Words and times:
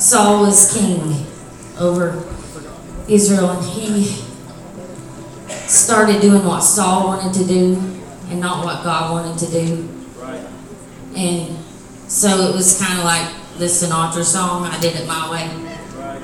Saul 0.00 0.40
was 0.40 0.72
king 0.72 1.26
over 1.78 2.24
Israel, 3.06 3.50
and 3.50 3.64
he 3.64 4.04
started 5.68 6.22
doing 6.22 6.44
what 6.44 6.60
Saul 6.60 7.06
wanted 7.08 7.34
to 7.34 7.46
do 7.46 7.74
and 8.30 8.40
not 8.40 8.64
what 8.64 8.82
God 8.82 9.12
wanted 9.12 9.38
to 9.46 9.52
do. 9.52 9.88
Right. 10.18 10.42
And 11.14 11.58
so 12.08 12.28
it 12.48 12.54
was 12.54 12.80
kind 12.80 12.98
of 12.98 13.04
like 13.04 13.28
the 13.58 13.66
Sinatra 13.66 14.24
song, 14.24 14.64
I 14.64 14.80
did 14.80 14.96
it 14.96 15.06
my 15.06 15.30
way. 15.30 15.48
Right. 15.96 16.22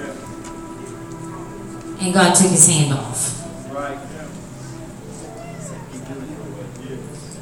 And 2.00 2.14
God 2.14 2.34
took 2.34 2.50
his 2.50 2.66
hand 2.66 2.94
off 2.94 3.42
Right. 3.72 3.98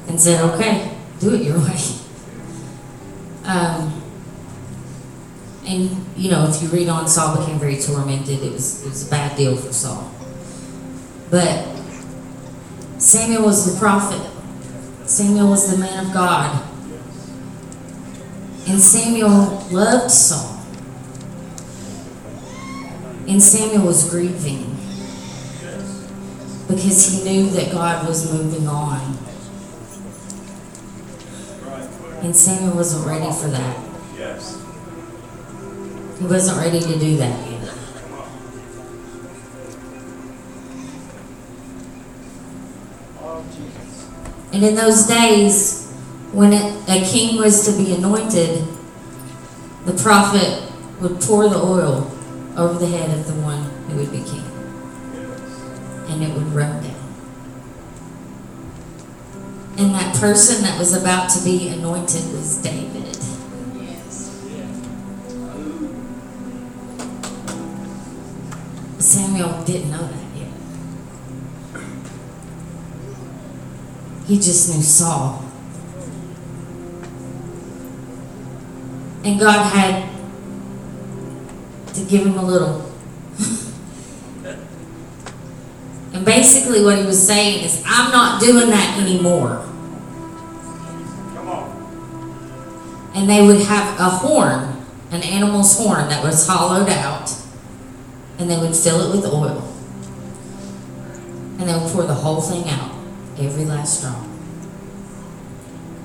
and 0.08 0.20
said, 0.20 0.40
okay, 0.52 0.96
do 1.20 1.34
it 1.34 1.42
your 1.42 1.58
way. 1.58 1.78
Um, 3.44 4.03
and, 5.66 6.06
you 6.16 6.30
know, 6.30 6.46
if 6.48 6.62
you 6.62 6.68
read 6.68 6.88
on, 6.88 7.08
Saul 7.08 7.38
became 7.38 7.58
very 7.58 7.80
tormented. 7.80 8.42
It 8.42 8.52
was, 8.52 8.84
it 8.84 8.90
was 8.90 9.06
a 9.06 9.10
bad 9.10 9.36
deal 9.36 9.56
for 9.56 9.72
Saul. 9.72 10.12
But 11.30 11.66
Samuel 12.98 13.44
was 13.44 13.72
the 13.72 13.78
prophet. 13.78 14.30
Samuel 15.06 15.50
was 15.50 15.70
the 15.70 15.78
man 15.78 16.06
of 16.06 16.12
God. 16.12 16.62
And 18.68 18.80
Samuel 18.80 19.66
loved 19.70 20.10
Saul. 20.10 20.64
And 23.26 23.42
Samuel 23.42 23.86
was 23.86 24.08
grieving 24.10 24.70
because 26.68 27.10
he 27.10 27.24
knew 27.24 27.50
that 27.50 27.72
God 27.72 28.06
was 28.06 28.30
moving 28.32 28.66
on. 28.68 29.18
And 32.22 32.34
Samuel 32.34 32.76
wasn't 32.76 33.06
ready 33.06 33.32
for 33.32 33.48
that. 33.48 33.83
He 36.18 36.26
wasn't 36.26 36.58
ready 36.58 36.80
to 36.80 36.98
do 36.98 37.16
that 37.16 37.50
yet. 37.50 37.54
And 44.52 44.62
in 44.62 44.76
those 44.76 45.06
days, 45.06 45.90
when 46.32 46.52
it, 46.52 46.88
a 46.88 47.04
king 47.04 47.38
was 47.38 47.64
to 47.66 47.76
be 47.76 47.92
anointed, 47.94 48.64
the 49.84 49.94
prophet 49.94 50.62
would 51.00 51.20
pour 51.20 51.48
the 51.48 51.56
oil 51.56 52.10
over 52.56 52.78
the 52.78 52.86
head 52.86 53.10
of 53.18 53.26
the 53.26 53.34
one 53.42 53.64
who 53.88 53.96
would 53.96 54.12
be 54.12 54.18
king, 54.18 54.44
and 56.08 56.22
it 56.22 56.32
would 56.32 56.46
run 56.54 56.82
down. 56.82 56.94
And 59.76 59.92
that 59.92 60.14
person 60.20 60.62
that 60.62 60.78
was 60.78 60.94
about 60.94 61.30
to 61.30 61.42
be 61.42 61.68
anointed 61.68 62.32
was 62.32 62.58
David. 62.58 63.13
Samuel 69.04 69.62
didn't 69.64 69.90
know 69.90 69.98
that 69.98 70.34
yet. 70.34 70.48
He 74.26 74.36
just 74.36 74.74
knew 74.74 74.82
Saul. 74.82 75.44
And 79.22 79.38
God 79.38 79.62
had 79.62 80.08
to 81.92 82.04
give 82.06 82.24
him 82.24 82.38
a 82.38 82.44
little. 82.44 82.90
and 86.14 86.24
basically, 86.24 86.82
what 86.82 86.96
he 86.96 87.04
was 87.04 87.26
saying 87.26 87.62
is, 87.62 87.82
I'm 87.84 88.10
not 88.10 88.40
doing 88.40 88.70
that 88.70 88.98
anymore. 88.98 89.66
And 93.14 93.28
they 93.28 93.46
would 93.46 93.60
have 93.66 94.00
a 94.00 94.08
horn, 94.08 94.82
an 95.10 95.22
animal's 95.22 95.76
horn 95.76 96.08
that 96.08 96.24
was 96.24 96.46
hollowed 96.46 96.88
out, 96.88 97.43
and 98.44 98.50
they 98.50 98.58
would 98.58 98.76
fill 98.76 99.00
it 99.00 99.16
with 99.16 99.24
oil. 99.24 99.66
And 101.58 101.66
they 101.66 101.72
would 101.72 101.90
pour 101.92 102.04
the 102.04 102.12
whole 102.12 102.42
thing 102.42 102.68
out, 102.68 102.94
every 103.38 103.64
last 103.64 104.02
drop. 104.02 104.22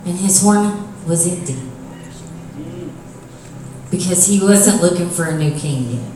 And 0.05 0.17
his 0.17 0.41
horn 0.41 0.87
was 1.05 1.27
empty 1.27 1.59
because 3.91 4.25
he 4.25 4.39
wasn't 4.39 4.81
looking 4.81 5.09
for 5.09 5.25
a 5.25 5.37
new 5.37 5.51
king 5.59 5.91
yet. 5.91 6.11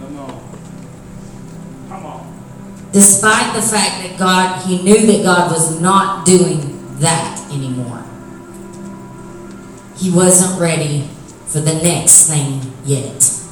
Come 0.00 0.18
on. 0.18 0.58
Come 1.88 2.06
on. 2.06 2.88
Despite 2.92 3.54
the 3.54 3.62
fact 3.62 4.02
that 4.02 4.16
God, 4.18 4.66
he 4.66 4.82
knew 4.82 5.06
that 5.06 5.22
God 5.22 5.52
was 5.52 5.80
not 5.80 6.26
doing 6.26 6.98
that 6.98 7.40
anymore. 7.52 8.02
He 9.96 10.10
wasn't 10.10 10.60
ready 10.60 11.08
for 11.46 11.60
the 11.60 11.74
next 11.74 12.28
thing 12.28 12.60
yet. 12.84 13.45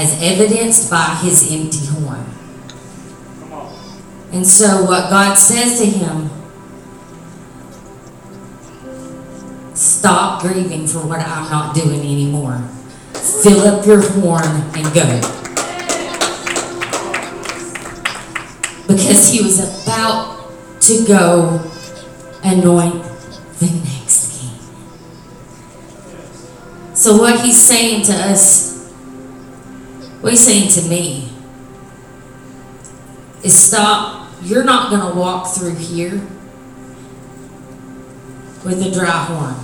As 0.00 0.16
evidenced 0.22 0.90
by 0.90 1.18
his 1.22 1.52
empty 1.52 1.84
horn. 1.84 2.24
And 4.32 4.46
so, 4.46 4.84
what 4.84 5.10
God 5.10 5.34
says 5.34 5.78
to 5.78 5.84
him 5.84 6.30
stop 9.74 10.40
grieving 10.40 10.86
for 10.86 11.00
what 11.00 11.20
I'm 11.20 11.50
not 11.50 11.74
doing 11.74 12.00
anymore. 12.00 12.62
Fill 13.12 13.60
up 13.66 13.84
your 13.84 14.00
horn 14.00 14.46
and 14.74 14.94
go. 14.94 15.20
Because 18.88 19.30
he 19.30 19.42
was 19.42 19.58
about 19.82 20.50
to 20.80 21.04
go 21.06 21.60
anoint 22.42 23.04
the 23.58 23.70
next 23.84 24.40
king. 24.40 24.58
So, 26.94 27.18
what 27.18 27.40
he's 27.40 27.60
saying 27.60 28.04
to 28.04 28.12
us, 28.12 28.69
what 30.20 30.32
he's 30.32 30.44
saying 30.44 30.70
to 30.70 30.88
me, 30.88 31.28
is 33.42 33.54
stop. 33.54 34.30
You're 34.42 34.64
not 34.64 34.90
going 34.90 35.12
to 35.12 35.18
walk 35.18 35.54
through 35.54 35.74
here 35.76 36.12
with 38.64 38.82
a 38.86 38.90
dry 38.90 39.24
horn. 39.24 39.54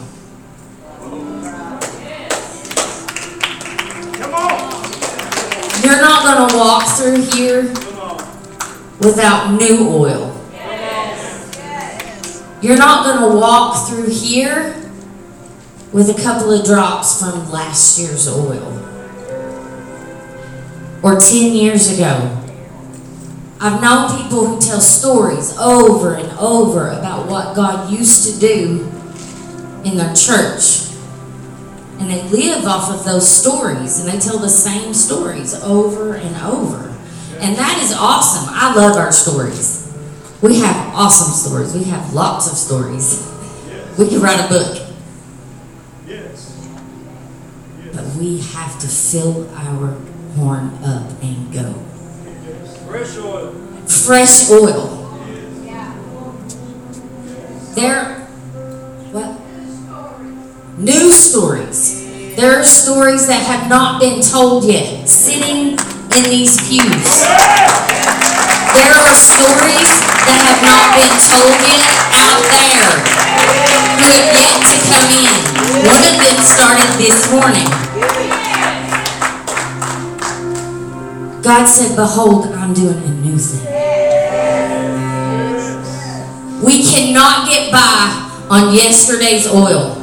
You're 5.83 6.00
not 6.00 6.25
going 6.25 6.49
to 6.49 6.56
walk 6.56 6.97
through 6.97 7.23
here 7.38 7.62
without 8.99 9.53
new 9.53 9.88
oil. 9.88 10.33
You're 12.62 12.78
not 12.78 13.05
going 13.05 13.31
to 13.31 13.37
walk 13.37 13.88
through 13.88 14.09
here 14.09 14.75
with 15.93 16.09
a 16.09 16.23
couple 16.23 16.50
of 16.50 16.65
drops 16.67 17.21
from 17.21 17.50
last 17.50 17.99
year's 17.99 18.27
oil 18.27 18.96
or 21.03 21.19
10 21.19 21.53
years 21.53 21.93
ago. 21.93 22.43
I've 23.61 23.81
known 23.81 24.23
people 24.23 24.47
who 24.47 24.61
tell 24.61 24.81
stories 24.81 25.57
over 25.59 26.15
and 26.15 26.31
over 26.39 26.89
about 26.89 27.29
what 27.29 27.57
God 27.57 27.91
used 27.91 28.33
to 28.34 28.41
do 28.41 28.93
in 29.85 29.97
their 29.97 30.12
church. 30.15 30.83
And 31.99 32.11
they 32.11 32.23
live 32.25 32.67
off 32.67 32.91
of 32.93 33.05
those 33.05 33.27
stories 33.27 33.99
and 33.99 34.09
they 34.09 34.19
tell 34.19 34.39
the 34.39 34.49
same 34.51 34.93
stories 34.93 35.55
over 35.62 36.15
and 36.17 36.37
over. 36.43 36.95
And 37.41 37.56
that 37.56 37.83
is 37.83 37.93
awesome. 37.93 38.53
I 38.55 38.75
love 38.75 38.97
our 38.97 39.12
stories. 39.12 39.85
We 40.43 40.59
have 40.61 40.95
awesome 40.95 41.33
stories. 41.33 41.75
We 41.75 41.85
have 41.85 42.12
lots 42.12 42.51
of 42.51 42.59
stories. 42.59 43.27
Yes. 43.69 43.99
We 43.99 44.09
could 44.09 44.21
write 44.23 44.39
a 44.45 44.49
book, 44.49 44.87
Yes. 46.06 46.69
but 47.95 48.05
we 48.17 48.41
have 48.41 48.79
to 48.81 48.87
fill 48.87 49.49
our 49.56 49.97
horn 50.37 50.71
up 50.85 51.11
and 51.23 51.53
go. 51.53 51.73
Fresh 52.87 53.17
oil. 53.17 53.53
Fresh 53.87 54.51
oil. 54.51 55.03
There, 57.75 58.21
what? 59.13 59.41
New 60.79 61.11
stories. 61.11 62.05
There 62.37 62.59
are 62.59 62.65
stories 62.65 63.27
that 63.29 63.41
have 63.45 63.69
not 63.69 64.00
been 64.00 64.21
told 64.21 64.65
yet, 64.65 65.09
sitting 65.09 65.73
in 65.73 66.23
these 66.29 66.56
pews. 66.69 67.25
There 68.77 68.93
are 68.93 69.17
stories 69.17 69.93
that 70.25 70.41
have 70.44 70.61
not 70.65 70.97
been 71.00 71.17
told 71.17 71.56
yet 71.65 71.97
out 72.12 72.44
there 72.53 72.93
who 73.97 74.09
have 74.09 74.29
yet 74.37 74.56
to 74.69 74.77
come 74.85 75.09
in. 75.17 75.41
One 75.89 76.05
of 76.05 76.17
them 76.21 76.37
started 76.44 76.93
this 77.00 77.32
morning. 77.32 77.86
God 81.46 81.66
said, 81.66 81.94
Behold, 81.94 82.46
I'm 82.46 82.75
doing 82.75 82.98
a 82.98 83.08
new 83.22 83.38
thing. 83.38 83.62
We 86.60 86.82
cannot 86.82 87.48
get 87.48 87.70
by 87.70 88.48
on 88.50 88.75
yesterday's 88.75 89.46
oil. 89.46 89.94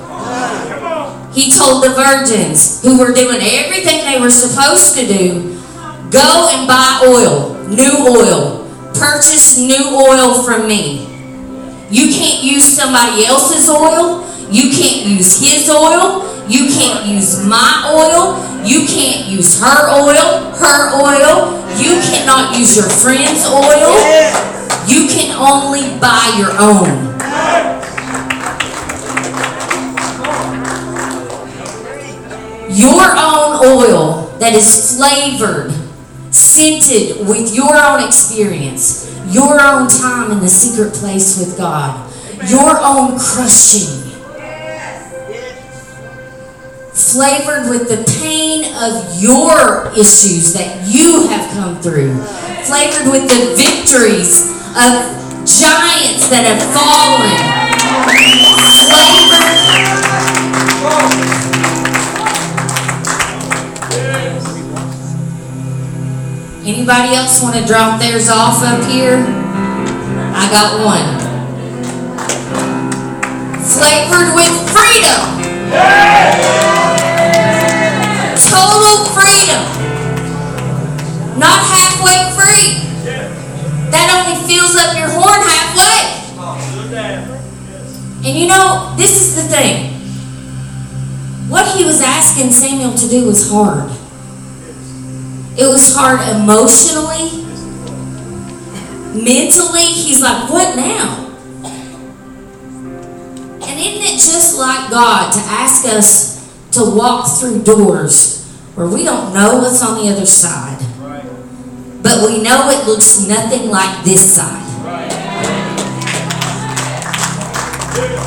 He 1.34 1.52
told 1.52 1.84
the 1.84 1.90
virgins 1.90 2.82
who 2.82 2.98
were 2.98 3.12
doing 3.12 3.40
everything 3.42 4.06
they 4.06 4.22
were 4.22 4.30
supposed 4.30 4.96
to 4.96 5.06
do 5.06 5.60
go 6.10 6.48
and 6.50 6.66
buy 6.66 7.04
oil, 7.10 7.60
new 7.68 8.08
oil. 8.08 8.64
Purchase 8.94 9.58
new 9.60 9.98
oil 9.98 10.44
from 10.44 10.66
me. 10.66 11.08
You 11.90 12.08
can't 12.08 12.42
use 12.42 12.64
somebody 12.64 13.26
else's 13.26 13.70
oil. 13.70 14.24
You 14.50 14.72
can't 14.72 15.08
use 15.08 15.42
his 15.42 15.70
oil. 15.70 16.33
You 16.48 16.68
can't 16.68 17.06
use 17.06 17.46
my 17.46 17.90
oil. 17.94 18.36
You 18.66 18.86
can't 18.86 19.28
use 19.28 19.60
her 19.62 19.90
oil, 19.90 20.52
her 20.56 20.92
oil. 20.94 21.60
You 21.78 22.02
cannot 22.02 22.58
use 22.58 22.76
your 22.76 22.90
friend's 22.90 23.46
oil. 23.46 23.96
You 24.88 25.08
can 25.08 25.36
only 25.36 25.98
buy 26.00 26.36
your 26.38 26.52
own. 26.60 27.14
Your 32.70 33.12
own 33.16 33.66
oil 33.66 34.36
that 34.40 34.54
is 34.54 34.98
flavored, 34.98 35.72
scented 36.32 37.26
with 37.28 37.56
your 37.56 37.76
own 37.76 38.06
experience, 38.06 39.10
your 39.28 39.62
own 39.62 39.88
time 39.88 40.32
in 40.32 40.40
the 40.40 40.50
secret 40.50 40.94
place 40.94 41.40
with 41.40 41.58
God, 41.58 42.12
your 42.50 42.78
own 42.82 43.18
crushing 43.18 44.13
flavored 46.94 47.70
with 47.70 47.90
the 47.90 48.04
pain 48.22 48.66
of 48.78 49.10
your 49.20 49.90
issues 49.98 50.54
that 50.54 50.86
you 50.86 51.28
have 51.28 51.50
come 51.54 51.82
through, 51.82 52.14
flavored 52.66 53.10
with 53.12 53.28
the 53.28 53.56
victories 53.58 54.52
of 54.78 54.94
giants 55.42 56.30
that 56.30 56.46
have 56.46 56.62
fallen, 56.70 57.34
flavored. 58.86 59.74
Anybody 66.66 67.14
else 67.16 67.42
want 67.42 67.56
to 67.56 67.66
drop 67.66 68.00
theirs 68.00 68.30
off 68.30 68.62
up 68.64 68.84
here? 68.90 69.18
I 70.36 70.50
got 70.50 70.80
one. 70.86 71.20
Flavored 73.62 74.34
with 74.36 74.54
freedom. 74.72 76.73
Total 78.64 79.04
freedom. 79.12 79.60
Not 81.38 81.60
halfway 81.68 82.32
free. 82.32 82.80
That 83.92 84.08
only 84.16 84.40
fills 84.48 84.76
up 84.78 84.96
your 84.96 85.10
horn 85.12 85.42
halfway. 85.44 86.00
And 88.26 88.40
you 88.40 88.48
know, 88.48 88.94
this 88.96 89.20
is 89.20 89.36
the 89.36 89.42
thing. 89.54 89.92
What 91.50 91.76
he 91.76 91.84
was 91.84 92.02
asking 92.02 92.52
Samuel 92.52 92.94
to 92.94 93.10
do 93.10 93.26
was 93.26 93.52
hard. 93.52 93.92
It 95.58 95.68
was 95.68 95.94
hard 95.94 96.22
emotionally, 96.34 97.44
mentally. 99.14 99.88
He's 99.88 100.22
like, 100.22 100.50
what 100.50 100.78
now? 100.78 101.36
And 103.62 103.78
isn't 103.78 104.04
it 104.04 104.20
just 104.20 104.58
like 104.58 104.90
God 104.90 105.34
to 105.34 105.40
ask 105.40 105.86
us 105.86 106.50
to 106.72 106.96
walk 106.96 107.28
through 107.28 107.64
doors 107.64 108.33
where 108.76 108.88
we 108.88 109.04
don't 109.04 109.34
know 109.34 109.60
what's 109.60 109.84
on 109.84 110.04
the 110.04 110.12
other 110.12 110.26
side, 110.26 110.80
but 112.02 112.26
we 112.26 112.42
know 112.42 112.70
it 112.70 112.88
looks 112.88 113.28
nothing 113.28 113.70
like 113.70 114.04
this 114.04 114.36
side? 114.36 114.62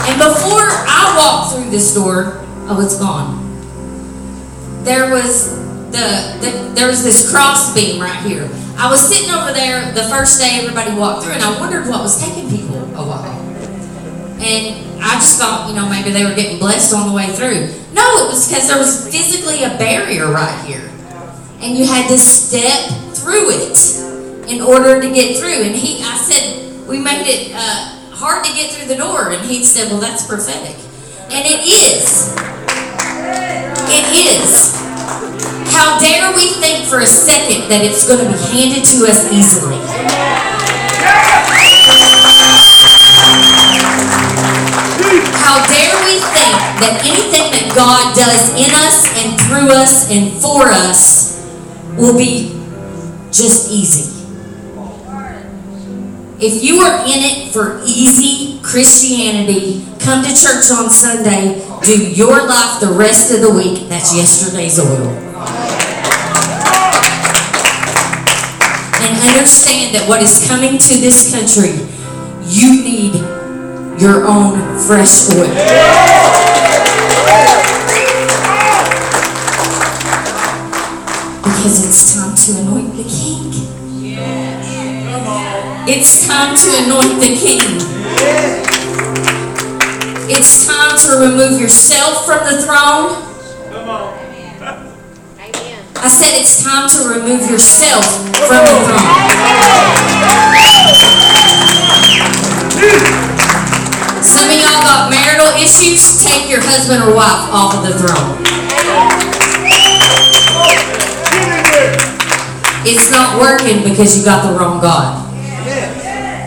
And 0.08 0.18
before 0.18 0.62
I 0.62 1.14
walked 1.18 1.54
through 1.54 1.70
this 1.70 1.92
door, 1.94 2.44
oh, 2.68 2.80
it's 2.80 2.98
gone. 2.98 3.44
There 4.84 5.10
was 5.10 5.50
the, 5.90 6.38
the 6.40 6.72
there 6.74 6.86
was 6.86 7.02
this 7.02 7.30
cross 7.30 7.74
beam 7.74 8.00
right 8.00 8.24
here. 8.24 8.48
I 8.78 8.88
was 8.88 9.00
sitting 9.00 9.30
over 9.30 9.52
there 9.52 9.92
the 9.92 10.04
first 10.04 10.40
day 10.40 10.60
everybody 10.60 10.96
walked 10.96 11.24
through, 11.24 11.34
and 11.34 11.42
I 11.42 11.58
wondered 11.58 11.88
what 11.88 12.02
was 12.02 12.22
taking 12.22 12.48
people 12.48 12.76
a 12.94 13.02
while. 13.02 13.35
And 14.36 15.02
I 15.02 15.14
just 15.14 15.38
thought, 15.38 15.68
you 15.68 15.74
know, 15.74 15.88
maybe 15.88 16.10
they 16.10 16.24
were 16.24 16.34
getting 16.34 16.58
blessed 16.58 16.94
on 16.94 17.08
the 17.08 17.14
way 17.14 17.26
through. 17.32 17.72
No, 17.94 18.04
it 18.24 18.28
was 18.28 18.48
because 18.48 18.68
there 18.68 18.78
was 18.78 19.08
physically 19.08 19.64
a 19.64 19.70
barrier 19.78 20.30
right 20.30 20.64
here, 20.64 20.84
and 21.60 21.76
you 21.76 21.86
had 21.86 22.08
to 22.08 22.18
step 22.18 22.92
through 23.16 23.48
it 23.48 23.78
in 24.50 24.60
order 24.60 25.00
to 25.00 25.08
get 25.08 25.38
through. 25.38 25.64
And 25.64 25.74
he, 25.74 26.02
I 26.04 26.16
said, 26.16 26.86
we 26.86 26.98
made 26.98 27.26
it 27.26 27.52
uh, 27.54 27.96
hard 28.12 28.44
to 28.44 28.52
get 28.52 28.70
through 28.70 28.88
the 28.88 28.96
door, 28.96 29.30
and 29.32 29.44
he 29.44 29.64
said, 29.64 29.90
well, 29.90 30.00
that's 30.00 30.26
prophetic, 30.26 30.76
and 31.32 31.42
it 31.48 31.64
is. 31.64 32.36
It 33.88 34.06
is. 34.12 34.76
How 35.72 35.98
dare 35.98 36.32
we 36.36 36.52
think 36.60 36.86
for 36.88 37.00
a 37.00 37.06
second 37.06 37.68
that 37.70 37.82
it's 37.84 38.06
going 38.06 38.20
to 38.20 38.30
be 38.30 38.38
handed 38.52 38.84
to 38.84 39.06
us 39.06 39.32
easily? 39.32 39.76
How 45.56 45.64
dare 45.72 45.96
we 46.04 46.20
think 46.20 46.52
that 46.84 47.00
anything 47.00 47.48
that 47.48 47.72
God 47.72 48.12
does 48.12 48.52
in 48.60 48.68
us 48.76 49.08
and 49.24 49.40
through 49.40 49.72
us 49.72 50.12
and 50.12 50.30
for 50.36 50.68
us 50.68 51.48
will 51.96 52.12
be 52.12 52.52
just 53.32 53.72
easy? 53.72 54.12
If 56.44 56.62
you 56.62 56.80
are 56.80 57.00
in 57.08 57.24
it 57.24 57.54
for 57.54 57.80
easy 57.86 58.60
Christianity, 58.60 59.86
come 59.98 60.22
to 60.24 60.28
church 60.28 60.70
on 60.70 60.90
Sunday, 60.90 61.64
do 61.80 62.04
your 62.04 62.46
life 62.46 62.78
the 62.78 62.92
rest 62.92 63.32
of 63.32 63.40
the 63.40 63.50
week. 63.50 63.88
That's 63.88 64.14
yesterday's 64.14 64.78
oil. 64.78 65.08
And 69.00 69.12
understand 69.24 69.94
that 69.96 70.04
what 70.06 70.20
is 70.20 70.46
coming 70.46 70.76
to 70.76 70.94
this 71.00 71.32
country, 71.32 71.80
you 72.44 72.84
need 72.84 73.35
your 73.98 74.26
own 74.26 74.78
fresh 74.78 75.30
oil. 75.30 75.48
Because 81.42 81.84
it's 81.86 82.14
time 82.14 82.34
to 82.36 82.60
anoint 82.60 82.96
the 82.96 83.04
king. 83.04 83.52
It's 85.88 86.26
time 86.26 86.54
to 86.56 86.68
anoint 86.84 87.20
the 87.20 87.36
king. 87.36 87.80
It's 90.28 90.66
time 90.66 90.98
to 90.98 91.10
remove 91.28 91.60
yourself 91.60 92.26
from 92.26 92.44
the 92.44 92.62
throne. 92.62 93.22
I 95.96 96.08
said 96.08 96.38
it's 96.38 96.62
time 96.62 96.88
to 96.90 97.08
remove 97.08 97.50
yourself 97.50 98.04
from 98.46 98.64
the 98.66 98.76
throne. 102.84 103.25
Got 104.86 105.10
marital 105.10 105.48
issues, 105.58 106.22
take 106.22 106.48
your 106.48 106.60
husband 106.62 107.02
or 107.02 107.12
wife 107.12 107.50
off 107.50 107.74
of 107.74 107.82
the 107.82 107.98
throne. 107.98 108.38
It's 112.86 113.10
not 113.10 113.40
working 113.40 113.82
because 113.82 114.16
you 114.16 114.24
got 114.24 114.46
the 114.46 114.56
wrong 114.56 114.80
God. 114.80 115.26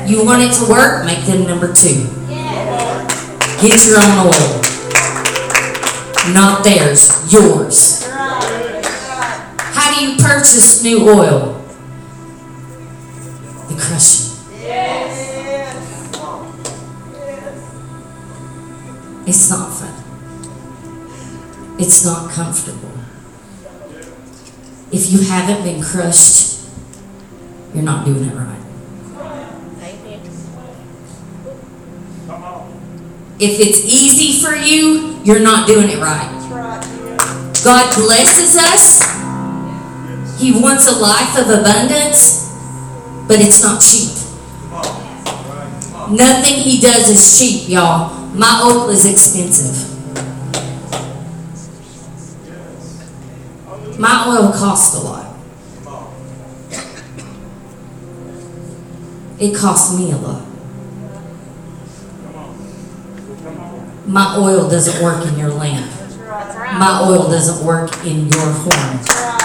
You 0.10 0.24
want 0.24 0.41
it 0.41 0.53
to 0.53 0.72
work, 0.72 1.05
make 1.05 1.25
them 1.25 1.43
number 1.48 1.74
two. 1.74 2.08
Get 3.60 3.86
your 3.86 4.00
own 4.00 4.31
oil. 4.31 4.62
Not 6.31 6.63
theirs, 6.63 7.27
yours. 7.34 8.08
How 8.08 9.93
do 9.93 10.05
you 10.08 10.15
purchase 10.15 10.81
new 10.81 11.10
oil? 11.10 11.58
It's 19.29 19.48
not 19.51 19.71
fun. 19.71 19.93
It's 21.77 22.03
not 22.03 22.31
comfortable. 22.31 22.89
If 24.91 25.12
you 25.12 25.21
haven't 25.21 25.63
been 25.63 25.83
crushed, 25.83 26.67
you're 27.75 27.83
not 27.83 28.07
doing 28.07 28.24
it 28.24 28.33
right. 28.33 28.59
If 33.39 33.59
it's 33.59 33.86
easy 33.86 34.43
for 34.43 34.55
you, 34.55 35.21
you're 35.24 35.41
not 35.41 35.67
doing 35.67 35.89
it 35.89 36.00
right. 36.00 36.36
God 37.63 37.95
blesses 37.95 38.57
us. 38.57 39.03
He 40.41 40.59
wants 40.59 40.88
a 40.88 41.00
life 41.00 41.38
of 41.38 41.50
abundance, 41.51 42.50
but 43.27 43.39
it's 43.39 43.62
not 43.62 43.79
cheap. 43.79 44.09
Nothing 46.09 46.55
He 46.55 46.81
does 46.81 47.07
is 47.12 47.38
cheap, 47.38 47.69
y'all. 47.69 48.18
My 48.33 48.62
oil 48.63 48.89
is 48.89 49.05
expensive. 49.05 49.98
My 54.00 54.25
oil 54.27 54.51
costs 54.53 54.95
a 54.95 55.00
lot. 55.00 55.36
It 59.39 59.55
costs 59.55 59.98
me 59.98 60.12
a 60.12 60.17
lot. 60.17 60.45
My 64.05 64.36
oil 64.38 64.69
doesn't 64.69 65.03
work 65.03 65.25
in 65.25 65.38
your 65.38 65.50
lamp. 65.50 65.91
My 66.79 67.01
oil 67.03 67.29
doesn't 67.29 67.65
work 67.65 67.91
in 68.05 68.27
your 68.27 68.51
horn. 68.51 69.00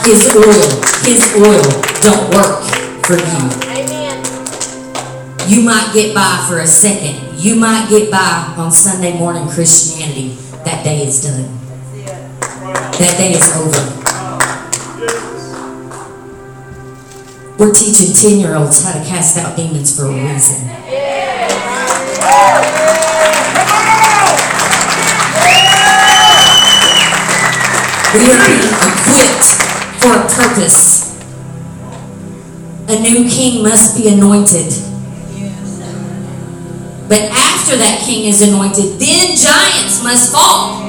His 0.05 0.35
oil, 0.37 0.83
his 1.05 1.35
oil 1.37 1.63
don't 2.01 2.35
work 2.35 2.63
for 3.05 3.15
you. 3.15 3.51
Amen. 3.71 4.25
You 5.49 5.63
might 5.63 5.91
get 5.93 6.15
by 6.15 6.45
for 6.49 6.61
a 6.61 6.67
second. 6.67 7.34
You 7.37 7.57
might 7.57 7.89
get 7.91 8.11
by 8.11 8.55
on 8.57 8.71
Sunday 8.71 9.19
morning 9.19 9.49
Christianity. 9.49 10.29
That 10.65 10.85
day 10.85 11.03
is 11.07 11.25
done. 11.25 11.59
that 12.01 13.15
day 13.19 13.33
is 13.33 13.57
over. 13.57 14.05
We're 17.59 17.75
teaching 17.75 18.15
10 18.15 18.39
year 18.41 18.55
olds 18.55 18.85
how 18.85 18.93
to 18.93 19.05
cast 19.05 19.37
out 19.39 19.57
demons 19.57 19.95
for 19.97 20.07
a 20.07 20.11
reason. 20.11 20.69
We 28.15 28.31
are 28.31 28.47
being 28.47 28.73
equipped 28.79 29.51
for 30.01 30.15
a 30.15 30.25
purpose. 30.31 31.19
A 32.89 33.01
new 33.01 33.29
king 33.29 33.63
must 33.63 33.97
be 33.97 34.09
anointed. 34.09 34.94
But 37.07 37.21
after 37.31 37.77
that 37.77 38.03
king 38.03 38.25
is 38.25 38.41
anointed, 38.41 38.99
then 38.99 39.37
giants 39.37 40.03
must 40.03 40.33
fall. 40.33 40.89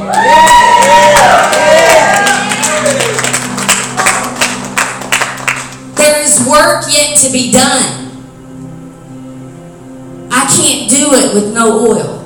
There 5.96 6.22
is 6.24 6.48
work 6.48 6.86
yet 6.90 7.18
to 7.20 7.32
be 7.32 7.52
done. 7.52 8.06
I 10.32 10.46
can't 10.56 10.90
do 10.90 11.14
it 11.14 11.34
with 11.34 11.54
no 11.54 11.86
oil. 11.86 12.22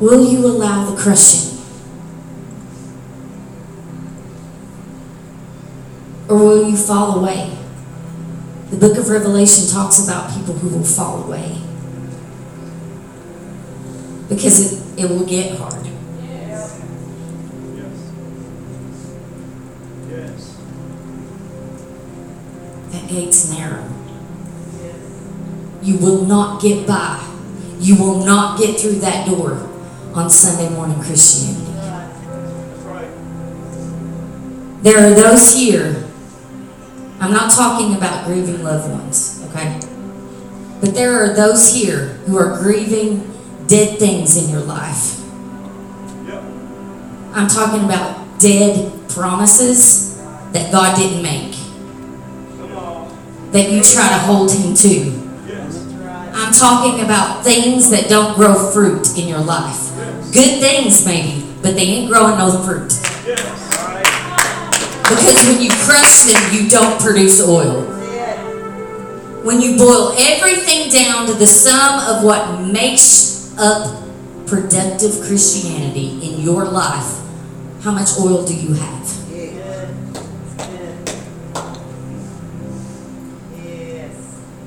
Will 0.00 0.28
you 0.28 0.44
allow 0.46 0.90
the 0.90 0.96
crushing? 1.00 1.58
Or 6.28 6.36
will 6.36 6.68
you 6.68 6.76
fall 6.76 7.20
away? 7.20 7.59
The 8.70 8.76
book 8.76 8.98
of 8.98 9.08
Revelation 9.08 9.66
talks 9.68 10.04
about 10.04 10.32
people 10.32 10.54
who 10.54 10.68
will 10.68 10.84
fall 10.84 11.24
away. 11.24 11.58
Because 14.28 14.60
it, 14.72 15.04
it 15.04 15.10
will 15.10 15.26
get 15.26 15.58
hard. 15.58 15.86
Yes. 20.08 20.56
That 22.90 23.08
gate's 23.08 23.50
narrow. 23.50 23.88
You 25.82 25.98
will 25.98 26.24
not 26.24 26.62
get 26.62 26.86
by. 26.86 27.26
You 27.80 27.96
will 27.96 28.24
not 28.24 28.58
get 28.58 28.78
through 28.78 29.00
that 29.00 29.26
door 29.26 29.68
on 30.14 30.30
Sunday 30.30 30.68
morning 30.72 31.00
Christianity. 31.00 31.72
There 34.82 34.98
are 34.98 35.14
those 35.14 35.54
here. 35.54 35.99
I'm 37.20 37.32
not 37.32 37.52
talking 37.52 37.94
about 37.94 38.24
grieving 38.26 38.62
loved 38.64 38.90
ones, 38.90 39.46
okay? 39.50 39.78
But 40.80 40.94
there 40.94 41.22
are 41.22 41.34
those 41.34 41.74
here 41.74 42.14
who 42.26 42.38
are 42.38 42.56
grieving 42.58 43.30
dead 43.66 43.98
things 43.98 44.42
in 44.42 44.50
your 44.50 44.62
life. 44.62 45.20
Yep. 46.26 46.42
I'm 47.34 47.46
talking 47.46 47.84
about 47.84 48.40
dead 48.40 48.90
promises 49.10 50.16
that 50.52 50.72
God 50.72 50.96
didn't 50.96 51.22
make, 51.22 51.52
that 53.52 53.70
you 53.70 53.82
try 53.82 54.08
to 54.08 54.18
hold 54.24 54.50
Him 54.50 54.74
to. 54.74 55.20
I'm 56.32 56.54
talking 56.54 57.04
about 57.04 57.44
things 57.44 57.90
that 57.90 58.08
don't 58.08 58.34
grow 58.34 58.54
fruit 58.72 59.18
in 59.18 59.28
your 59.28 59.40
life. 59.40 59.92
Good 60.32 60.60
things, 60.60 61.04
maybe, 61.04 61.44
but 61.60 61.74
they 61.74 61.82
ain't 61.82 62.10
growing 62.10 62.38
no 62.38 62.62
fruit. 62.62 62.92
Yes. 63.26 63.69
Because 65.10 65.44
when 65.48 65.60
you 65.60 65.70
crush 65.70 66.22
them, 66.22 66.54
you 66.54 66.70
don't 66.70 67.00
produce 67.00 67.46
oil. 67.46 67.82
When 69.42 69.60
you 69.60 69.76
boil 69.76 70.14
everything 70.16 70.90
down 70.92 71.26
to 71.26 71.34
the 71.34 71.48
sum 71.48 71.98
of 72.08 72.22
what 72.22 72.60
makes 72.60 73.52
up 73.58 74.06
productive 74.46 75.20
Christianity 75.22 76.20
in 76.22 76.40
your 76.40 76.64
life, 76.64 77.18
how 77.82 77.90
much 77.90 78.10
oil 78.20 78.46
do 78.46 78.54
you 78.54 78.74
have? 78.74 79.00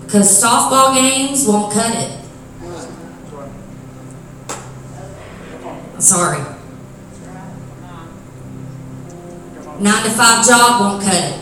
Because 0.02 0.44
softball 0.44 0.94
games 0.94 1.48
won't 1.48 1.74
cut 1.74 1.96
it. 1.96 2.20
Sorry. 6.00 6.53
Nine 9.80 10.04
to 10.04 10.10
five 10.12 10.46
job 10.46 10.80
won't 10.82 11.04
cut 11.04 11.14
it. 11.16 11.40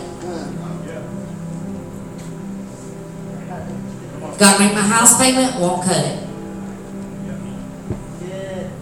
Gotta 4.40 4.64
make 4.64 4.74
my 4.74 4.82
house 4.82 5.18
payment, 5.22 5.60
won't 5.60 5.84
cut 5.84 5.98
it. 5.98 6.28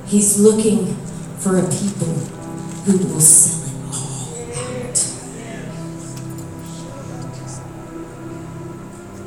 He's 0.05 0.39
looking 0.39 0.95
for 1.39 1.57
a 1.57 1.63
people 1.63 2.07
who 2.85 2.97
will 2.97 3.19
sell 3.19 3.67
it 3.67 3.73
all 3.93 4.89
out. 4.89 4.95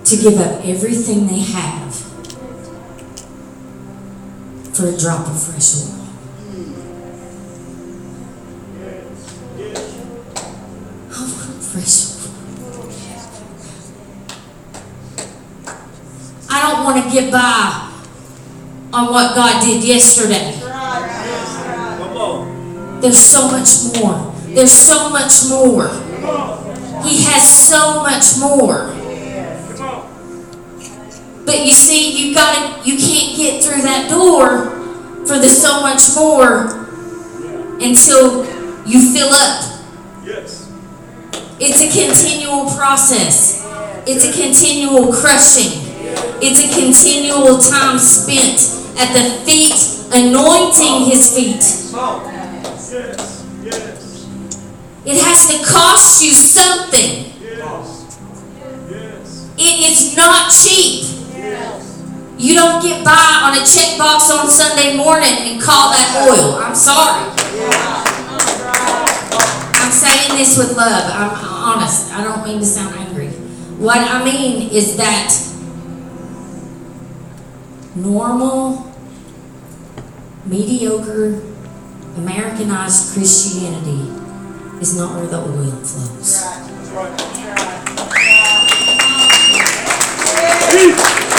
To 0.07 0.17
give 0.17 0.39
up 0.41 0.65
everything 0.65 1.27
they 1.27 1.41
have 1.41 1.95
for 4.75 4.87
a 4.89 4.97
drop 4.97 5.29
of 5.29 5.43
fresh 5.43 5.77
oil. 5.83 6.02
Oil. 11.77 11.85
I 16.51 16.61
don't 16.61 16.85
want 16.85 17.05
to 17.05 17.11
get 17.11 17.33
by 17.33 17.91
on 18.93 19.13
what 19.13 19.35
God 19.35 19.65
did 19.65 19.83
yesterday. 19.83 20.59
There's 23.01 23.19
so 23.19 23.49
much 23.51 23.97
more. 23.97 24.33
There's 24.49 24.73
so 24.73 25.11
much 25.11 25.49
more. 25.49 25.89
He 27.03 27.25
has 27.25 27.49
so 27.49 28.03
much 28.03 28.39
more. 28.39 28.95
But 31.45 31.67
you 31.67 31.73
see, 31.73 32.29
you 32.29 32.35
gotta 32.35 32.89
you 32.89 32.97
can't 32.97 33.37
get 33.37 33.65
through 33.65 33.83
that 33.83 34.09
door 34.09 34.71
for 35.27 35.39
the 35.39 35.49
so 35.49 35.81
much 35.81 36.15
more 36.15 36.87
until 37.81 38.45
you 38.87 39.13
fill 39.13 39.31
up. 39.31 39.72
It's 41.65 41.79
a 41.79 41.87
continual 41.87 42.69
process. 42.75 43.63
It's 44.05 44.27
a 44.27 44.33
continual 44.35 45.13
crushing. 45.13 45.79
It's 46.43 46.59
a 46.59 46.67
continual 46.75 47.59
time 47.63 48.01
spent 48.01 48.67
at 48.99 49.15
the 49.15 49.47
feet, 49.47 49.79
anointing 50.11 51.07
his 51.07 51.31
feet. 51.31 51.63
It 55.07 55.23
has 55.23 55.47
to 55.55 55.65
cost 55.65 56.25
you 56.25 56.33
something. 56.33 57.31
It 59.57 59.77
is 59.87 60.17
not 60.17 60.51
cheap. 60.51 61.07
You 62.39 62.55
don't 62.57 62.83
get 62.83 63.05
by 63.05 63.39
on 63.47 63.57
a 63.57 63.63
checkbox 63.63 64.35
on 64.37 64.51
Sunday 64.51 64.97
morning 64.97 65.31
and 65.31 65.63
call 65.63 65.93
that 65.93 66.27
oil. 66.27 66.57
I'm 66.57 66.75
sorry. 66.75 67.31
I'm 69.79 69.93
saying 69.93 70.39
this 70.39 70.59
with 70.59 70.77
love. 70.77 71.13
I'm 71.15 71.52
honest. 71.63 72.13
I 72.13 72.25
don't 72.25 72.45
mean 72.45 72.59
to 72.59 72.67
sound 72.67 72.95
angry. 72.97 73.29
What 73.79 73.99
I 73.99 74.25
mean 74.25 74.71
is 74.71 74.97
that 74.97 75.33
normal, 77.95 78.93
mediocre, 80.45 81.41
Americanized 82.17 83.15
Christianity 83.15 84.11
is 84.81 84.97
not 84.97 85.15
where 85.17 85.27
the 85.27 85.39
oil 85.39 85.71
flows. 85.71 86.43
That's 86.43 86.91
right. 86.91 87.33
I 90.75 91.32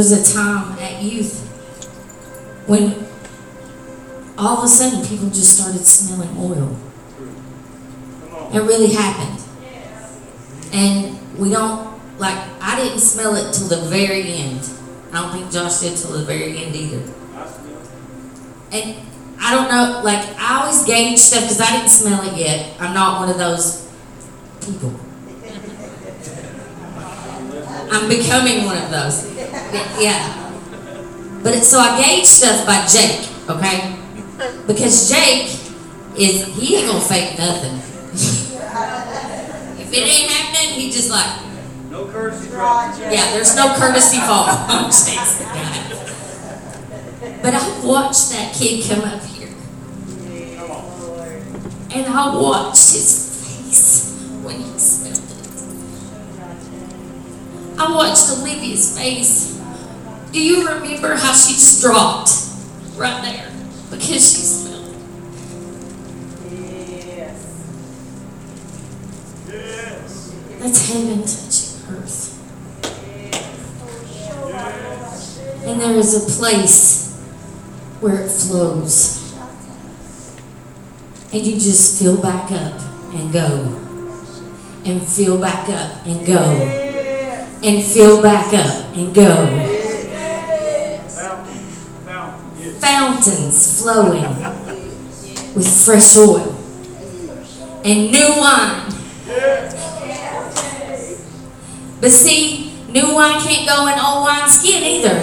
was 0.00 0.12
a 0.12 0.34
time 0.34 0.78
at 0.78 1.02
youth 1.02 1.46
when 2.66 3.06
all 4.38 4.56
of 4.56 4.64
a 4.64 4.66
sudden 4.66 5.06
people 5.06 5.28
just 5.28 5.58
started 5.58 5.84
smelling 5.84 6.34
oil. 6.38 6.74
It 8.50 8.60
really 8.60 8.94
happened. 8.94 9.44
And 10.72 11.38
we 11.38 11.50
don't, 11.50 12.00
like, 12.18 12.38
I 12.62 12.76
didn't 12.82 13.00
smell 13.00 13.34
it 13.34 13.52
till 13.52 13.68
the 13.68 13.90
very 13.90 14.22
end. 14.22 14.66
I 15.12 15.20
don't 15.20 15.32
think 15.32 15.52
Josh 15.52 15.80
did 15.80 15.98
till 15.98 16.12
the 16.12 16.24
very 16.24 16.56
end 16.64 16.74
either. 16.74 17.02
And 18.72 18.96
I 19.38 19.54
don't 19.54 19.68
know, 19.68 20.00
like, 20.02 20.26
I 20.38 20.62
always 20.62 20.82
gauge 20.86 21.18
stuff 21.18 21.42
because 21.42 21.60
I 21.60 21.72
didn't 21.76 21.90
smell 21.90 22.26
it 22.26 22.38
yet. 22.38 22.74
I'm 22.80 22.94
not 22.94 23.20
one 23.20 23.28
of 23.28 23.36
those 23.36 23.86
people. 24.64 24.98
I'm 27.92 28.08
becoming 28.08 28.64
one 28.64 28.78
of 28.78 28.90
those. 28.90 29.29
Yeah. 29.98 30.36
But 31.42 31.54
it, 31.54 31.64
so 31.64 31.78
I 31.78 32.00
gauge 32.02 32.26
stuff 32.26 32.66
by 32.66 32.84
Jake, 32.86 33.28
okay? 33.48 33.96
Because 34.66 35.08
Jake 35.10 35.48
is, 36.16 36.44
he 36.56 36.76
ain't 36.76 36.86
gonna 36.88 37.00
fake 37.00 37.38
nothing. 37.38 37.76
if 38.12 39.80
If 39.80 39.92
it 39.92 40.04
ain't 40.06 40.30
happening, 40.30 40.74
he 40.80 40.90
just 40.90 41.10
like, 41.10 41.26
No 41.90 42.06
courtesy 42.06 42.48
drops. 42.50 42.98
yeah, 43.00 43.32
there's 43.32 43.56
no 43.56 43.74
courtesy 43.74 44.18
fall. 44.18 44.46
Thanks 44.90 45.38
to 45.38 45.44
God. 45.44 45.86
But 47.42 47.54
I 47.54 47.80
watched 47.84 48.30
that 48.30 48.52
kid 48.54 48.84
come 48.88 49.00
up 49.02 49.22
here, 49.24 49.48
and 51.92 52.06
I 52.06 52.34
watched 52.36 52.92
his 52.92 53.10
face 53.40 54.14
when 54.42 54.56
he 54.56 54.78
smelled 54.78 54.98
it. 54.98 54.99
I 57.80 57.90
watched 57.92 58.28
Olivia's 58.28 58.98
face. 58.98 59.58
Do 60.32 60.38
you 60.38 60.68
remember 60.68 61.14
how 61.14 61.32
she 61.32 61.54
just 61.54 61.80
dropped 61.80 62.28
right 62.98 63.22
there 63.22 63.50
because 63.90 64.06
she 64.06 64.42
smelled 64.42 64.88
it? 64.88 64.96
Yes. 69.48 70.34
That's 70.58 70.88
heaven 70.92 71.22
touching 71.22 71.96
earth. 71.96 72.36
And 75.66 75.80
there 75.80 75.94
is 75.94 76.14
a 76.22 76.38
place 76.38 77.16
where 78.00 78.24
it 78.24 78.28
flows. 78.28 79.34
And 81.32 81.46
you 81.46 81.54
just 81.54 81.98
fill 81.98 82.20
back 82.20 82.52
up 82.52 82.78
and 83.14 83.32
go. 83.32 83.80
And 84.84 85.00
fill 85.02 85.40
back 85.40 85.70
up 85.70 86.06
and 86.06 86.26
go. 86.26 86.89
And 87.62 87.84
fill 87.84 88.22
back 88.22 88.54
up 88.54 88.96
and 88.96 89.14
go. 89.14 89.46
Fountains 92.80 93.82
flowing 93.82 94.22
with 95.54 95.84
fresh 95.84 96.16
oil 96.16 96.56
and 97.84 98.10
new 98.10 98.28
wine. 98.38 98.90
But 102.00 102.10
see, 102.12 102.72
new 102.88 103.14
wine 103.14 103.38
can't 103.40 103.68
go 103.68 103.86
in 103.88 103.98
old 103.98 104.22
wine 104.24 104.48
skin 104.48 104.82
either. 104.82 105.16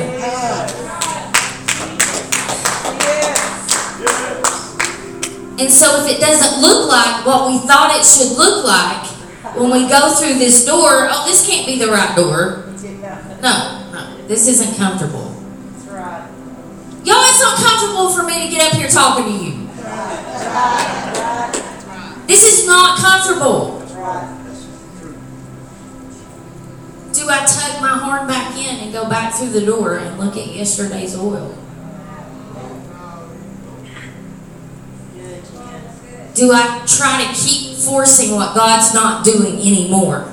And 5.59 5.71
so 5.71 6.05
if 6.05 6.11
it 6.15 6.21
doesn't 6.21 6.61
look 6.61 6.87
like 6.87 7.25
what 7.25 7.49
we 7.49 7.57
thought 7.67 7.97
it 7.97 8.05
should 8.05 8.37
look 8.37 8.63
like 8.63 9.16
when 9.59 9.71
we 9.71 9.89
go 9.89 10.13
through 10.13 10.35
this 10.35 10.65
door, 10.65 11.07
oh, 11.09 11.23
this 11.27 11.47
can't 11.47 11.65
be 11.65 11.77
the 11.77 11.87
right 11.87 12.15
door. 12.15 12.65
No, 13.41 13.89
no, 13.91 14.27
this 14.27 14.47
isn't 14.47 14.77
comfortable. 14.77 15.29
That's 15.29 15.85
right. 15.85 16.29
Y'all, 17.03 17.23
it's 17.23 17.41
not 17.41 17.57
comfortable 17.57 18.09
for 18.09 18.23
me 18.23 18.45
to 18.45 18.51
get 18.51 18.71
up 18.71 18.77
here 18.77 18.87
talking 18.87 19.25
to 19.25 19.31
you. 19.31 19.67
This 22.27 22.43
is 22.43 22.67
not 22.67 22.99
comfortable. 22.99 23.79
Do 27.13 27.29
I 27.29 27.45
tuck 27.45 27.81
my 27.81 27.97
horn 27.97 28.27
back 28.27 28.55
in 28.57 28.83
and 28.83 28.93
go 28.93 29.09
back 29.09 29.33
through 29.33 29.49
the 29.49 29.65
door 29.65 29.97
and 29.97 30.19
look 30.19 30.35
at 30.37 30.47
yesterday's 30.47 31.15
oil? 31.15 31.57
Do 36.35 36.51
I 36.51 36.83
try 36.85 37.25
to 37.25 37.33
keep 37.33 37.76
forcing 37.87 38.35
what 38.35 38.55
God's 38.55 38.93
not 38.93 39.23
doing 39.25 39.55
anymore? 39.55 40.31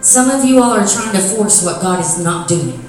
Some 0.00 0.30
of 0.30 0.44
you 0.44 0.62
all 0.62 0.70
are 0.70 0.86
trying 0.86 1.12
to 1.12 1.20
force 1.20 1.64
what 1.64 1.82
God 1.82 1.98
is 1.98 2.22
not 2.22 2.46
doing. 2.46 2.80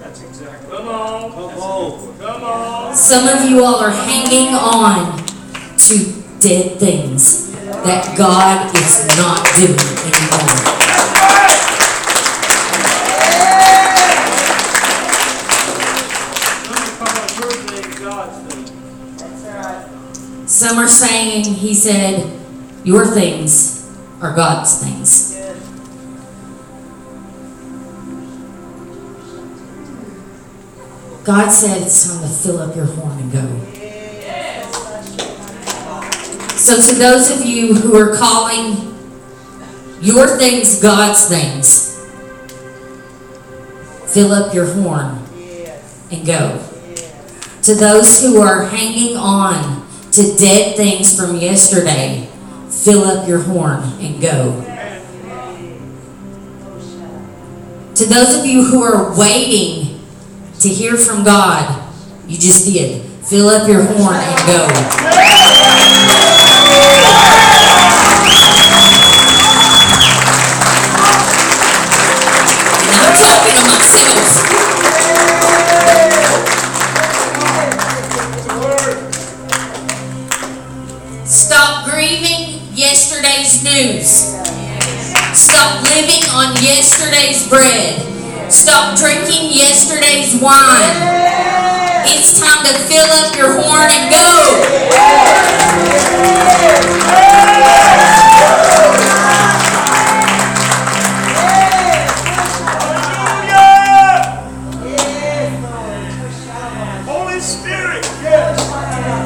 That's 0.00 0.22
exactly. 0.22 0.74
Come 0.74 0.88
on. 0.88 1.30
Come 1.32 1.60
on. 1.60 2.18
Come 2.18 2.44
on. 2.44 2.94
Some 2.96 3.28
of 3.28 3.48
you 3.48 3.62
all 3.62 3.76
are 3.76 3.90
hanging 3.90 4.54
on 4.54 5.18
to 5.18 6.22
dead 6.40 6.78
things 6.78 7.52
that 7.52 8.16
God 8.16 8.74
is 8.74 9.06
not 9.18 9.44
doing 9.56 9.78
anymore. 10.06 10.59
Saying, 21.00 21.44
He 21.44 21.74
said, 21.74 22.30
Your 22.84 23.06
things 23.06 23.90
are 24.20 24.34
God's 24.34 24.82
things. 24.82 25.30
God 31.24 31.50
said 31.50 31.82
it's 31.82 32.08
time 32.08 32.22
to 32.22 32.28
fill 32.28 32.58
up 32.58 32.74
your 32.74 32.86
horn 32.86 33.18
and 33.18 33.32
go. 33.32 33.70
So, 36.56 36.80
to 36.80 36.98
those 36.98 37.30
of 37.30 37.46
you 37.46 37.74
who 37.74 37.96
are 37.96 38.16
calling 38.16 38.96
your 40.00 40.26
things 40.38 40.80
God's 40.80 41.28
things, 41.28 41.98
fill 44.12 44.32
up 44.32 44.54
your 44.54 44.66
horn 44.66 45.18
and 46.10 46.26
go. 46.26 46.66
To 47.62 47.74
those 47.74 48.22
who 48.22 48.40
are 48.40 48.64
hanging 48.64 49.16
on 49.16 49.86
to 50.12 50.36
dead 50.36 50.76
things 50.76 51.18
from 51.18 51.36
yesterday, 51.36 52.28
fill 52.68 53.04
up 53.04 53.28
your 53.28 53.40
horn 53.40 53.82
and 54.00 54.20
go. 54.20 54.60
To 57.94 58.06
those 58.06 58.38
of 58.38 58.46
you 58.46 58.64
who 58.64 58.82
are 58.82 59.16
waiting 59.18 60.00
to 60.60 60.68
hear 60.68 60.96
from 60.96 61.22
God, 61.22 61.92
you 62.26 62.38
just 62.38 62.64
did. 62.64 63.02
Fill 63.24 63.48
up 63.48 63.68
your 63.68 63.82
horn 63.82 64.16
and 64.16 64.46
go. 64.46 65.39
Bread. 87.50 88.00
Stop 88.50 88.96
drinking 88.96 89.50
yesterday's 89.50 90.40
wine. 90.40 90.94
It's 92.06 92.38
time 92.38 92.64
to 92.64 92.72
fill 92.86 93.10
up 93.10 93.36
your 93.36 93.60
horn 93.60 93.90
and 93.90 94.10
go. 94.10 95.50
Holy 107.04 107.40
Spirit. 107.40 108.04
Yes. 108.22 108.60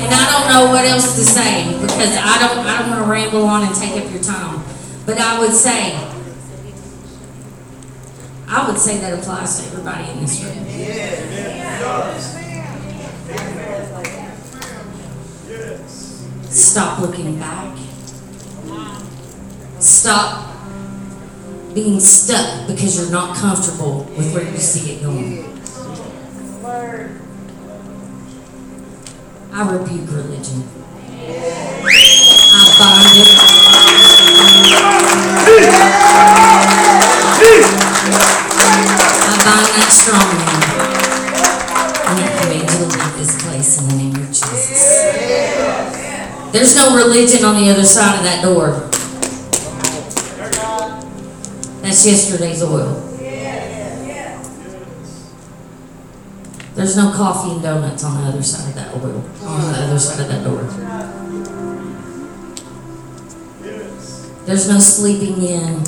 And 0.00 0.12
I 0.12 0.30
don't 0.32 0.48
know 0.48 0.72
what 0.72 0.86
else 0.86 1.14
to 1.16 1.24
say 1.24 1.78
because 1.78 2.16
I 2.16 2.38
don't 2.40 2.66
I 2.66 2.78
don't 2.80 2.90
want 2.90 3.04
to 3.04 3.10
ramble 3.10 3.44
on 3.44 3.66
and 3.66 3.74
take 3.74 4.02
up 4.02 4.10
your 4.10 4.22
time. 4.22 4.64
But 5.04 5.18
I 5.18 5.38
would 5.38 5.52
say 5.52 5.92
I 8.56 8.68
would 8.68 8.78
say 8.78 8.98
that 8.98 9.18
applies 9.18 9.58
to 9.58 9.66
everybody 9.66 10.08
in 10.12 10.20
this 10.20 10.44
room. 10.44 10.64
Stop 16.48 17.00
looking 17.00 17.36
back. 17.40 17.76
Stop 19.80 20.54
being 21.74 21.98
stuck 21.98 22.68
because 22.68 22.96
you're 22.96 23.10
not 23.10 23.36
comfortable 23.36 24.04
with 24.16 24.32
where 24.32 24.48
you 24.48 24.58
see 24.58 24.92
it 24.92 25.02
going. 25.02 25.52
I 29.52 29.72
rebuke 29.72 30.10
religion. 30.12 30.62
I 32.52 32.62
bind 32.78 33.16
it. 38.40 38.43
And 42.06 42.92
leave 42.92 43.16
this 43.16 43.42
place 43.42 43.80
in 43.80 43.88
the 43.88 43.94
name 43.96 44.14
of 44.16 44.28
Jesus. 44.28 45.02
There's 46.52 46.74
no 46.76 46.96
religion 46.96 47.44
on 47.44 47.56
the 47.62 47.70
other 47.70 47.84
side 47.84 48.18
of 48.18 48.24
that 48.24 48.42
door. 48.42 48.90
That's 51.82 52.06
yesterday's 52.06 52.62
oil. 52.62 53.00
There's 56.74 56.96
no 56.96 57.12
coffee 57.12 57.52
and 57.52 57.62
donuts 57.62 58.04
on 58.04 58.20
the 58.20 58.28
other 58.28 58.42
side 58.42 58.68
of 58.68 58.74
that 58.74 58.94
oil, 58.94 59.24
on 59.46 59.72
the 59.72 59.78
other 59.78 59.98
side 59.98 60.20
of 60.20 60.28
that 60.28 60.42
door. 60.44 60.64
There's 64.44 64.68
no 64.68 64.78
sleeping 64.78 65.42
in 65.42 65.82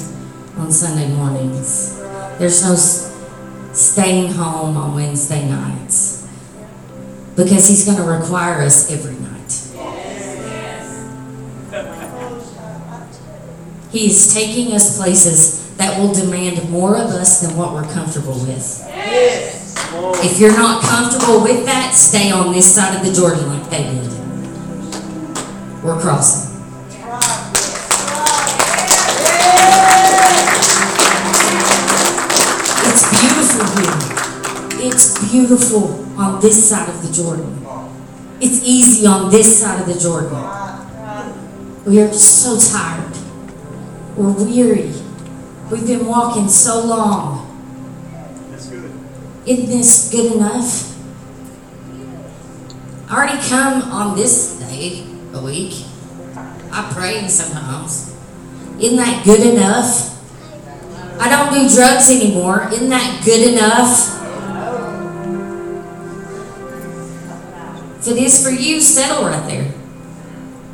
on 0.56 0.70
Sunday 0.70 1.09
mornings. 1.09 2.06
There's 2.38 2.62
no 2.62 2.75
staying 3.72 4.33
home 4.33 4.77
on 4.77 4.94
Wednesday 4.94 5.49
nights. 5.49 6.29
Because 7.35 7.68
he's 7.68 7.85
going 7.85 7.99
to 7.99 8.05
require 8.05 8.62
us 8.62 8.90
every 8.90 9.14
night. 9.14 9.27
He 13.90 14.07
is 14.07 14.35
taking 14.35 14.75
us 14.75 14.99
places 14.99 15.75
that 15.77 15.99
will 15.99 16.12
demand 16.12 16.70
more 16.70 16.96
of 16.96 17.09
us 17.11 17.40
than 17.40 17.57
what 17.57 17.72
we're 17.72 17.90
comfortable 17.92 18.35
with. 18.35 18.83
If 20.22 20.38
you're 20.38 20.57
not 20.57 20.83
comfortable 20.83 21.42
with 21.42 21.64
that, 21.66 21.94
stay 21.94 22.31
on 22.31 22.53
this 22.53 22.75
side 22.75 22.96
of 22.96 23.07
the 23.07 23.12
Jordan 23.12 23.46
like 23.46 23.70
they 23.70 23.85
did. 23.85 24.12
We're 25.83 26.01
crossing. 26.01 26.56
Here. 33.76 34.88
It's 34.88 35.30
beautiful 35.30 36.04
on 36.18 36.40
this 36.40 36.68
side 36.68 36.88
of 36.88 37.06
the 37.06 37.12
Jordan. 37.12 37.64
It's 38.40 38.62
easy 38.64 39.06
on 39.06 39.30
this 39.30 39.60
side 39.60 39.80
of 39.80 39.86
the 39.86 39.98
Jordan. 39.98 40.32
We 41.84 42.00
are 42.02 42.12
so 42.12 42.58
tired. 42.58 43.16
We're 44.16 44.32
weary. 44.32 44.92
We've 45.70 45.86
been 45.86 46.06
walking 46.06 46.48
so 46.48 46.84
long. 46.84 47.44
Isn't 49.46 49.66
this 49.66 50.10
good 50.10 50.32
enough? 50.32 50.92
I 53.08 53.16
already 53.16 53.48
come 53.48 53.82
on 53.92 54.16
this 54.16 54.58
day 54.58 55.06
a 55.32 55.40
week. 55.40 55.84
I 56.72 56.90
pray 56.92 57.18
in 57.20 57.28
some 57.28 57.52
sometimes. 57.52 58.14
Isn't 58.80 58.96
that 58.96 59.24
good 59.24 59.40
enough? 59.54 60.15
I 61.18 61.29
don't 61.29 61.52
do 61.52 61.74
drugs 61.74 62.11
anymore. 62.11 62.68
Isn't 62.72 62.90
that 62.90 63.22
good 63.24 63.55
enough? 63.55 64.14
If 68.00 68.09
it 68.09 68.18
is 68.22 68.42
for 68.42 68.50
you, 68.50 68.81
settle 68.81 69.24
right 69.24 69.48
there. 69.48 69.72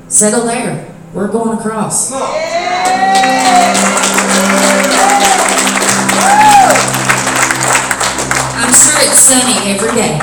Settle 0.09 0.45
there. 0.45 0.95
We're 1.15 1.29
going 1.29 1.59
across. 1.59 2.13
I'm 2.13 2.21
sure 8.73 8.99
it's 9.01 9.19
sunny 9.19 9.71
every 9.73 9.93
day. 9.95 10.19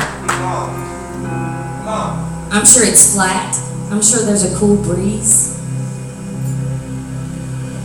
I'm 2.51 2.65
sure 2.65 2.84
it's 2.86 3.13
flat. 3.13 3.55
I'm 3.91 4.01
sure 4.01 4.23
there's 4.25 4.43
a 4.43 4.55
cool 4.58 4.75
breeze. 4.84 5.55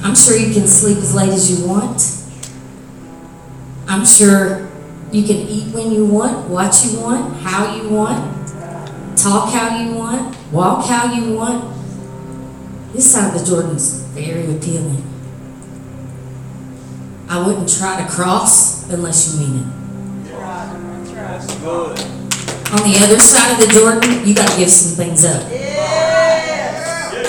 I'm 0.03 0.14
sure 0.14 0.37
you 0.37 0.53
can 0.53 0.66
sleep 0.66 0.99
as 0.99 1.14
late 1.14 1.31
as 1.31 1.51
you 1.51 1.66
want. 1.66 2.13
I'm 3.87 4.05
sure 4.07 4.68
you 5.12 5.23
can 5.25 5.37
eat 5.37 5.75
when 5.75 5.92
you 5.92 6.07
want, 6.07 6.49
what 6.49 6.85
you 6.85 7.01
want, 7.01 7.37
how 7.37 7.75
you 7.77 7.88
want, 7.90 8.49
talk 9.16 9.53
how 9.53 9.79
you 9.79 9.94
want, 9.94 10.37
walk 10.51 10.87
how 10.87 11.12
you 11.12 11.35
want. 11.35 11.73
This 12.92 13.12
side 13.12 13.35
of 13.35 13.40
the 13.40 13.47
Jordan's 13.47 14.01
very 14.14 14.51
appealing. 14.57 15.03
I 17.29 17.47
wouldn't 17.47 17.68
try 17.73 18.03
to 18.03 18.11
cross 18.11 18.88
unless 18.90 19.35
you 19.35 19.47
mean 19.47 19.61
it. 19.61 19.66
On 22.73 22.90
the 22.90 22.99
other 23.05 23.20
side 23.20 23.53
of 23.53 23.59
the 23.66 23.73
Jordan, 23.73 24.27
you 24.27 24.35
got 24.35 24.51
to 24.51 24.59
give 24.59 24.70
some 24.70 24.97
things 24.97 25.25
up. 25.25 25.42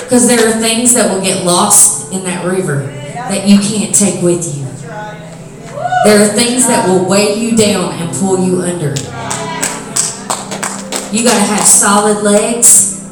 Because 0.02 0.28
there 0.28 0.48
are 0.48 0.60
things 0.60 0.94
that 0.94 1.12
will 1.12 1.22
get 1.22 1.44
lost 1.44 2.12
in 2.12 2.24
that 2.24 2.44
river 2.44 2.86
that 2.86 3.46
you 3.48 3.58
can't 3.58 3.94
take 3.94 4.22
with 4.22 4.56
you. 4.56 4.66
There 6.06 6.22
are 6.22 6.28
things 6.28 6.68
that 6.68 6.88
will 6.88 7.04
weigh 7.04 7.34
you 7.34 7.56
down 7.56 7.92
and 7.94 8.16
pull 8.16 8.38
you 8.38 8.62
under. 8.62 8.90
You 11.10 11.24
got 11.24 11.34
to 11.34 11.46
have 11.50 11.66
solid 11.66 12.22
legs 12.22 13.02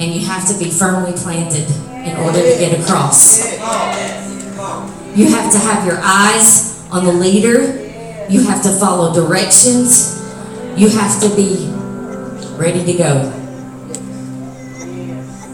and 0.00 0.12
you 0.12 0.26
have 0.26 0.48
to 0.48 0.58
be 0.58 0.68
firmly 0.68 1.12
planted 1.12 1.70
in 2.04 2.16
order 2.16 2.40
to 2.40 2.58
get 2.58 2.80
across. 2.80 3.52
You 5.16 5.28
have 5.28 5.52
to 5.52 5.58
have 5.58 5.86
your 5.86 6.00
eyes 6.02 6.84
on 6.90 7.04
the 7.04 7.12
leader. 7.12 7.70
You 8.28 8.48
have 8.48 8.64
to 8.64 8.70
follow 8.70 9.14
directions. 9.14 10.20
You 10.76 10.88
have 10.88 11.20
to 11.20 11.28
be 11.36 11.68
ready 12.56 12.84
to 12.84 12.92
go. 12.98 13.22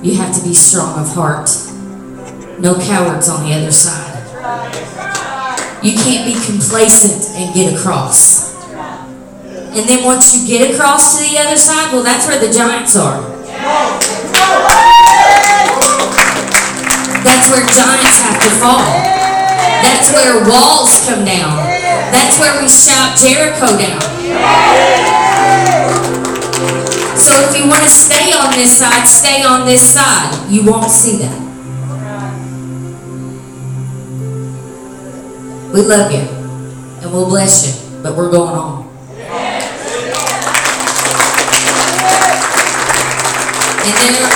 You 0.02 0.14
have 0.14 0.34
to 0.34 0.42
be 0.42 0.54
strong 0.54 0.98
of 0.98 1.12
heart. 1.12 1.50
No 2.58 2.74
cowards 2.74 3.28
on 3.28 3.46
the 3.46 3.54
other 3.54 3.70
side. 3.70 4.08
You 5.80 5.94
can't 5.94 6.26
be 6.26 6.34
complacent 6.34 7.38
and 7.38 7.54
get 7.54 7.72
across. 7.72 8.52
And 8.66 9.88
then 9.88 10.04
once 10.04 10.34
you 10.34 10.48
get 10.48 10.74
across 10.74 11.16
to 11.16 11.22
the 11.22 11.38
other 11.38 11.56
side, 11.56 11.92
well, 11.92 12.02
that's 12.02 12.26
where 12.26 12.40
the 12.40 12.52
giants 12.52 12.96
are. 12.96 13.22
That's 17.22 17.46
where 17.50 17.62
giants 17.62 18.18
have 18.26 18.42
to 18.42 18.50
fall. 18.58 18.90
That's 19.86 20.10
where 20.10 20.42
walls 20.50 21.06
come 21.06 21.24
down. 21.24 21.54
That's 22.10 22.40
where 22.40 22.60
we 22.60 22.66
shout 22.66 23.16
Jericho 23.16 23.78
down. 23.78 24.02
So 27.14 27.34
if 27.46 27.56
you 27.56 27.68
want 27.68 27.84
to 27.84 27.90
stay 27.90 28.32
on 28.32 28.50
this 28.50 28.78
side, 28.78 29.06
stay 29.06 29.44
on 29.44 29.64
this 29.64 29.94
side. 29.94 30.50
You 30.50 30.64
won't 30.64 30.90
see 30.90 31.18
that. 31.18 31.47
We 35.78 35.84
love 35.84 36.10
you 36.10 36.18
and 36.18 37.12
we'll 37.12 37.28
bless 37.28 37.62
you, 37.64 38.02
but 38.02 38.16
we're 38.16 38.32
going 38.32 38.52
on. 38.52 38.88
And 43.84 43.94
there, 43.94 44.26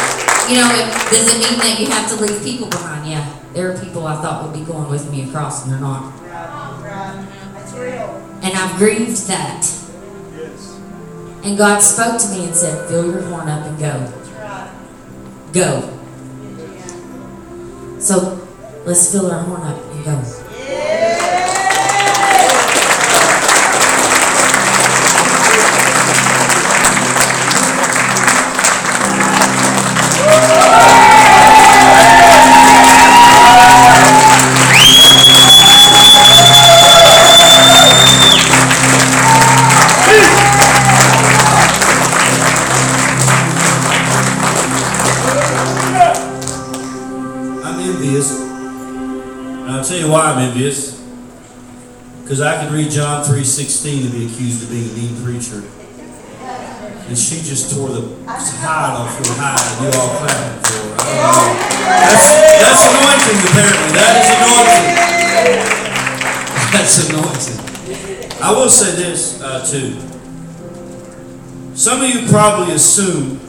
you 0.48 0.54
know, 0.60 0.70
it 0.70 0.86
doesn't 1.10 1.40
mean 1.40 1.58
that 1.58 1.78
you 1.80 1.86
have 1.88 2.08
to 2.10 2.24
leave 2.24 2.40
people 2.44 2.68
behind. 2.68 3.10
Yeah, 3.10 3.40
there 3.54 3.72
are 3.72 3.76
people 3.76 4.06
I 4.06 4.22
thought 4.22 4.44
would 4.44 4.52
be 4.56 4.64
going 4.64 4.88
with 4.88 5.10
me 5.10 5.28
across, 5.28 5.64
and 5.64 5.72
they're 5.72 5.80
not. 5.80 6.14
And 8.44 8.56
I've 8.56 8.78
grieved 8.78 9.26
that. 9.26 9.66
And 11.42 11.58
God 11.58 11.80
spoke 11.80 12.20
to 12.20 12.28
me 12.28 12.44
and 12.44 12.54
said, 12.54 12.88
Fill 12.88 13.10
your 13.10 13.22
horn 13.22 13.48
up 13.48 13.66
and 13.66 13.76
go. 13.80 14.12
Go. 15.52 15.80
So 17.98 18.48
let's 18.84 19.10
fill 19.10 19.28
our 19.32 19.42
horn 19.42 19.62
up 19.62 19.84
and 19.90 20.04
go. 20.04 20.42
Envious. 50.42 51.00
Because 52.22 52.40
I 52.40 52.62
could 52.62 52.72
read 52.72 52.90
John 52.90 53.24
3.16 53.24 54.04
and 54.04 54.12
be 54.12 54.26
accused 54.26 54.62
of 54.62 54.70
being 54.70 54.88
a 54.88 54.92
mean 54.94 55.22
preacher. 55.22 55.62
And 57.08 57.18
she 57.18 57.42
just 57.42 57.74
tore 57.74 57.90
the 57.90 58.02
hide 58.26 58.94
off 58.96 59.18
her 59.18 59.34
hide 59.36 59.60
and 59.60 59.84
you 59.84 59.90
all 60.00 60.16
clapping 60.16 60.58
for 60.64 60.80
her. 60.80 61.02
That's, 62.08 62.26
that's 62.62 62.82
anointing, 62.88 63.38
apparently. 63.52 63.90
That 63.92 64.16
is 64.22 64.30
anointing. 64.38 64.96
That's 66.72 66.96
anointing. 67.10 67.58
I 68.40 68.52
will 68.52 68.70
say 68.70 68.96
this, 68.96 69.42
uh, 69.42 69.60
too. 69.66 69.98
Some 71.76 72.02
of 72.02 72.08
you 72.08 72.28
probably 72.28 72.74
assume 72.74 73.40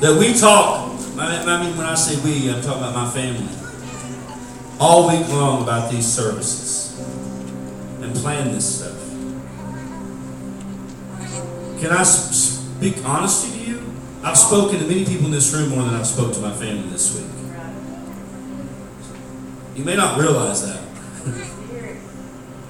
that 0.00 0.16
we 0.18 0.34
talk, 0.38 0.90
I 1.18 1.64
mean, 1.64 1.76
when 1.76 1.86
I 1.86 1.94
say 1.94 2.20
we, 2.22 2.50
I'm 2.50 2.60
talking 2.60 2.82
about 2.82 2.94
my 2.94 3.10
family, 3.10 3.48
all 4.78 5.08
week 5.08 5.26
long 5.28 5.62
about 5.62 5.90
these 5.90 6.06
services 6.06 6.98
and 8.02 8.14
plan 8.16 8.52
this 8.52 8.80
stuff. 8.80 8.92
Can 11.80 11.92
I 11.92 12.02
speak 12.02 12.96
honesty 13.04 13.58
to 13.58 13.70
you? 13.70 13.92
I've 14.22 14.36
spoken 14.38 14.78
to 14.80 14.86
many 14.86 15.04
people 15.04 15.26
in 15.26 15.30
this 15.30 15.52
room 15.52 15.70
more 15.70 15.82
than 15.82 15.94
I've 15.94 16.06
spoke 16.06 16.34
to 16.34 16.40
my 16.40 16.52
family 16.52 16.88
this 16.90 17.14
week. 17.14 17.30
You 19.76 19.84
may 19.84 19.94
not 19.94 20.18
realize 20.18 20.66
that. 20.66 20.82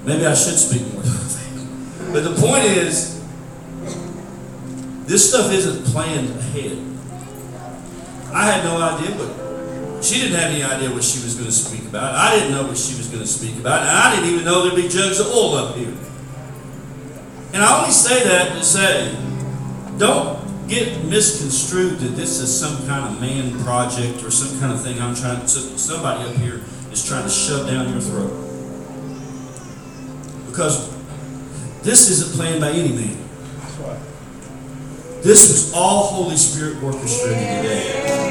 Maybe 0.05 0.25
I 0.25 0.33
should 0.33 0.57
speak 0.57 0.81
more 0.93 1.03
to 1.03 1.09
my 1.09 1.15
family. 1.15 2.13
But 2.13 2.23
the 2.23 2.35
point 2.41 2.65
is, 2.65 3.23
this 5.05 5.29
stuff 5.29 5.51
isn't 5.51 5.85
planned 5.85 6.29
ahead. 6.29 6.77
I 8.33 8.45
had 8.45 8.63
no 8.65 8.75
idea 8.81 9.15
what 9.17 9.46
she 10.01 10.21
didn't 10.21 10.39
have 10.39 10.51
any 10.51 10.63
idea 10.63 10.89
what 10.91 11.03
she 11.03 11.23
was 11.23 11.33
going 11.35 11.47
to 11.47 11.51
speak 11.51 11.87
about. 11.87 12.13
I 12.13 12.35
didn't 12.35 12.51
know 12.51 12.67
what 12.67 12.77
she 12.77 12.95
was 12.97 13.07
going 13.07 13.21
to 13.21 13.27
speak 13.27 13.57
about, 13.57 13.81
and 13.81 13.89
I 13.89 14.15
didn't 14.15 14.29
even 14.31 14.45
know 14.45 14.63
there'd 14.63 14.75
be 14.75 14.87
jugs 14.87 15.19
of 15.19 15.27
oil 15.27 15.55
up 15.55 15.75
here. 15.75 15.93
And 17.53 17.63
I 17.63 17.79
only 17.79 17.91
say 17.91 18.23
that 18.23 18.53
to 18.57 18.63
say, 18.63 19.15
don't 19.97 20.67
get 20.67 21.03
misconstrued 21.05 21.99
that 21.99 22.15
this 22.15 22.39
is 22.39 22.53
some 22.53 22.85
kind 22.87 23.05
of 23.13 23.21
man 23.21 23.57
project 23.63 24.23
or 24.23 24.29
some 24.31 24.59
kind 24.59 24.71
of 24.73 24.81
thing 24.81 25.01
I'm 25.01 25.15
trying, 25.15 25.47
so- 25.47 25.75
somebody 25.77 26.29
up 26.29 26.35
here 26.35 26.61
is 26.91 27.05
trying 27.05 27.23
to 27.23 27.29
shove 27.29 27.67
down 27.67 27.89
your 27.91 28.01
throat. 28.01 28.31
Because 30.47 30.93
this 31.83 32.09
isn't 32.09 32.35
planned 32.35 32.61
by 32.61 32.71
any 32.71 32.89
man. 32.89 33.17
This 35.23 35.49
was 35.49 35.73
all 35.73 36.07
Holy 36.07 36.37
Spirit 36.37 36.81
orchestrated 36.83 37.39
today. 37.39 38.26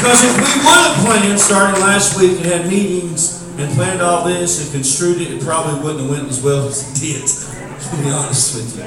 Because 0.00 0.24
if 0.24 0.34
we 0.34 0.64
would 0.64 0.80
have 0.80 1.04
planned 1.04 1.38
starting 1.38 1.78
last 1.82 2.18
week 2.18 2.38
and 2.38 2.46
had 2.46 2.66
meetings 2.66 3.44
and 3.58 3.70
planned 3.74 4.00
all 4.00 4.24
this 4.24 4.64
and 4.64 4.72
construed 4.72 5.20
it, 5.20 5.30
it 5.30 5.42
probably 5.42 5.78
wouldn't 5.82 6.00
have 6.00 6.10
went 6.10 6.26
as 6.26 6.42
well 6.42 6.66
as 6.66 6.88
it 6.88 6.94
did, 6.98 7.20
to 7.90 8.02
be 8.02 8.08
honest 8.10 8.56
with 8.56 8.78
you. 8.78 8.84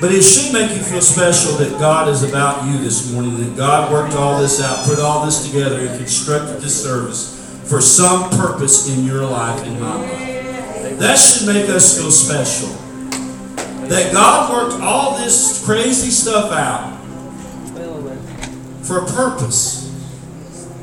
But 0.00 0.12
it 0.14 0.22
should 0.22 0.52
make 0.52 0.70
you 0.70 0.84
feel 0.84 1.00
special 1.00 1.54
that 1.54 1.80
God 1.80 2.06
is 2.06 2.22
about 2.22 2.64
you 2.70 2.78
this 2.78 3.12
morning, 3.12 3.40
that 3.40 3.56
God 3.56 3.90
worked 3.90 4.14
all 4.14 4.40
this 4.40 4.62
out, 4.62 4.86
put 4.86 5.00
all 5.00 5.24
this 5.26 5.50
together, 5.50 5.80
and 5.80 5.98
constructed 5.98 6.60
this 6.60 6.80
service 6.80 7.36
for 7.68 7.80
some 7.80 8.30
purpose 8.30 8.96
in 8.96 9.04
your 9.04 9.24
life 9.24 9.60
and 9.66 9.80
my 9.80 9.96
life. 9.96 10.98
That 11.00 11.16
should 11.16 11.48
make 11.48 11.68
us 11.68 11.98
feel 11.98 12.12
special. 12.12 12.68
That 13.88 14.12
God 14.12 14.52
worked 14.52 14.80
all 14.80 15.18
this 15.18 15.60
crazy 15.66 16.10
stuff 16.10 16.52
out 16.52 16.99
for 18.90 19.06
a 19.06 19.06
purpose. 19.06 19.86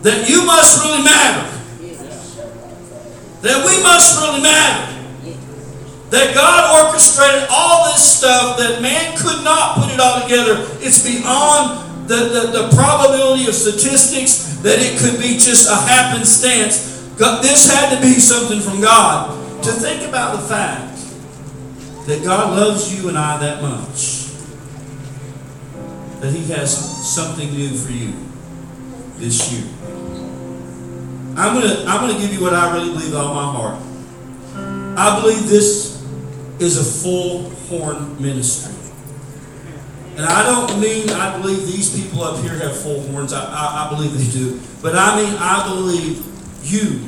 That 0.04 0.30
you 0.30 0.46
must 0.46 0.80
really 0.80 1.04
matter. 1.04 1.44
That 3.44 3.66
we 3.68 3.84
must 3.84 4.16
really 4.24 4.42
matter. 4.42 4.96
That 6.12 6.34
God 6.34 6.88
orchestrated 6.88 7.50
all 7.52 7.92
this 7.92 8.18
stuff 8.18 8.58
that 8.60 8.82
man 8.82 9.18
could 9.18 9.44
not 9.44 9.76
put 9.76 9.92
it 9.92 10.00
all 10.00 10.22
together. 10.22 10.56
It's 10.80 11.04
beyond 11.04 12.08
the, 12.08 12.16
the, 12.32 12.44
the 12.56 12.76
probability 12.78 13.50
of 13.50 13.54
statistics 13.54 14.56
that 14.64 14.80
it 14.80 14.98
could 15.00 15.20
be 15.20 15.34
just 15.34 15.68
a 15.68 15.76
happenstance. 15.76 17.04
God, 17.20 17.44
this 17.44 17.70
had 17.70 17.94
to 17.94 18.02
be 18.02 18.14
something 18.14 18.62
from 18.62 18.80
God. 18.80 19.36
To 19.66 19.72
think 19.72 20.08
about 20.08 20.40
the 20.40 20.48
fact 20.48 20.96
that 22.08 22.24
God 22.24 22.56
loves 22.56 22.88
you 22.96 23.10
and 23.10 23.18
I 23.18 23.38
that 23.40 23.62
much, 23.62 24.17
that 26.22 26.34
He 26.34 26.46
has 26.54 26.76
something 27.08 27.50
new 27.52 27.70
for 27.70 27.92
you 27.92 28.14
this 29.18 29.52
year. 29.52 29.66
I'm 31.38 31.54
gonna 31.54 31.84
I'm 31.86 32.08
gonna 32.08 32.20
give 32.20 32.34
you 32.34 32.42
what 32.42 32.54
I 32.54 32.74
really 32.74 32.90
believe 32.90 33.12
with 33.12 33.16
all 33.16 33.34
my 33.34 33.52
heart. 33.52 33.82
I 34.98 35.22
believe 35.22 35.48
this 35.48 36.04
is 36.60 36.78
a 36.78 36.84
full 36.84 37.50
horn 37.70 38.22
ministry. 38.22 38.74
And 40.16 40.26
I 40.26 40.44
don't 40.44 40.80
mean 40.82 41.12
I 41.12 41.40
believe 41.40 41.68
these 41.68 41.96
people 41.96 42.24
up 42.24 42.42
here 42.42 42.58
have 42.58 42.76
full 42.76 43.02
horns. 43.12 43.34
I, 43.34 43.44
I, 43.44 43.86
I 43.86 43.90
believe 43.90 44.18
they 44.18 44.32
do. 44.32 44.60
But 44.82 44.96
I 44.96 45.22
mean 45.22 45.36
I 45.38 45.68
believe 45.68 46.26
you 46.64 47.08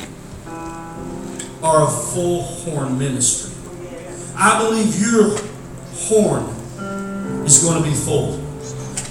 are 1.63 1.88
a 1.88 1.89
full 1.89 2.43
horn 2.43 2.98
ministry. 2.98 3.52
I 4.36 4.60
believe 4.60 5.02
your 5.02 5.38
horn 5.93 6.43
is 7.45 7.63
going 7.63 7.84
to 7.84 7.89
be 7.89 7.95
full. 7.95 8.39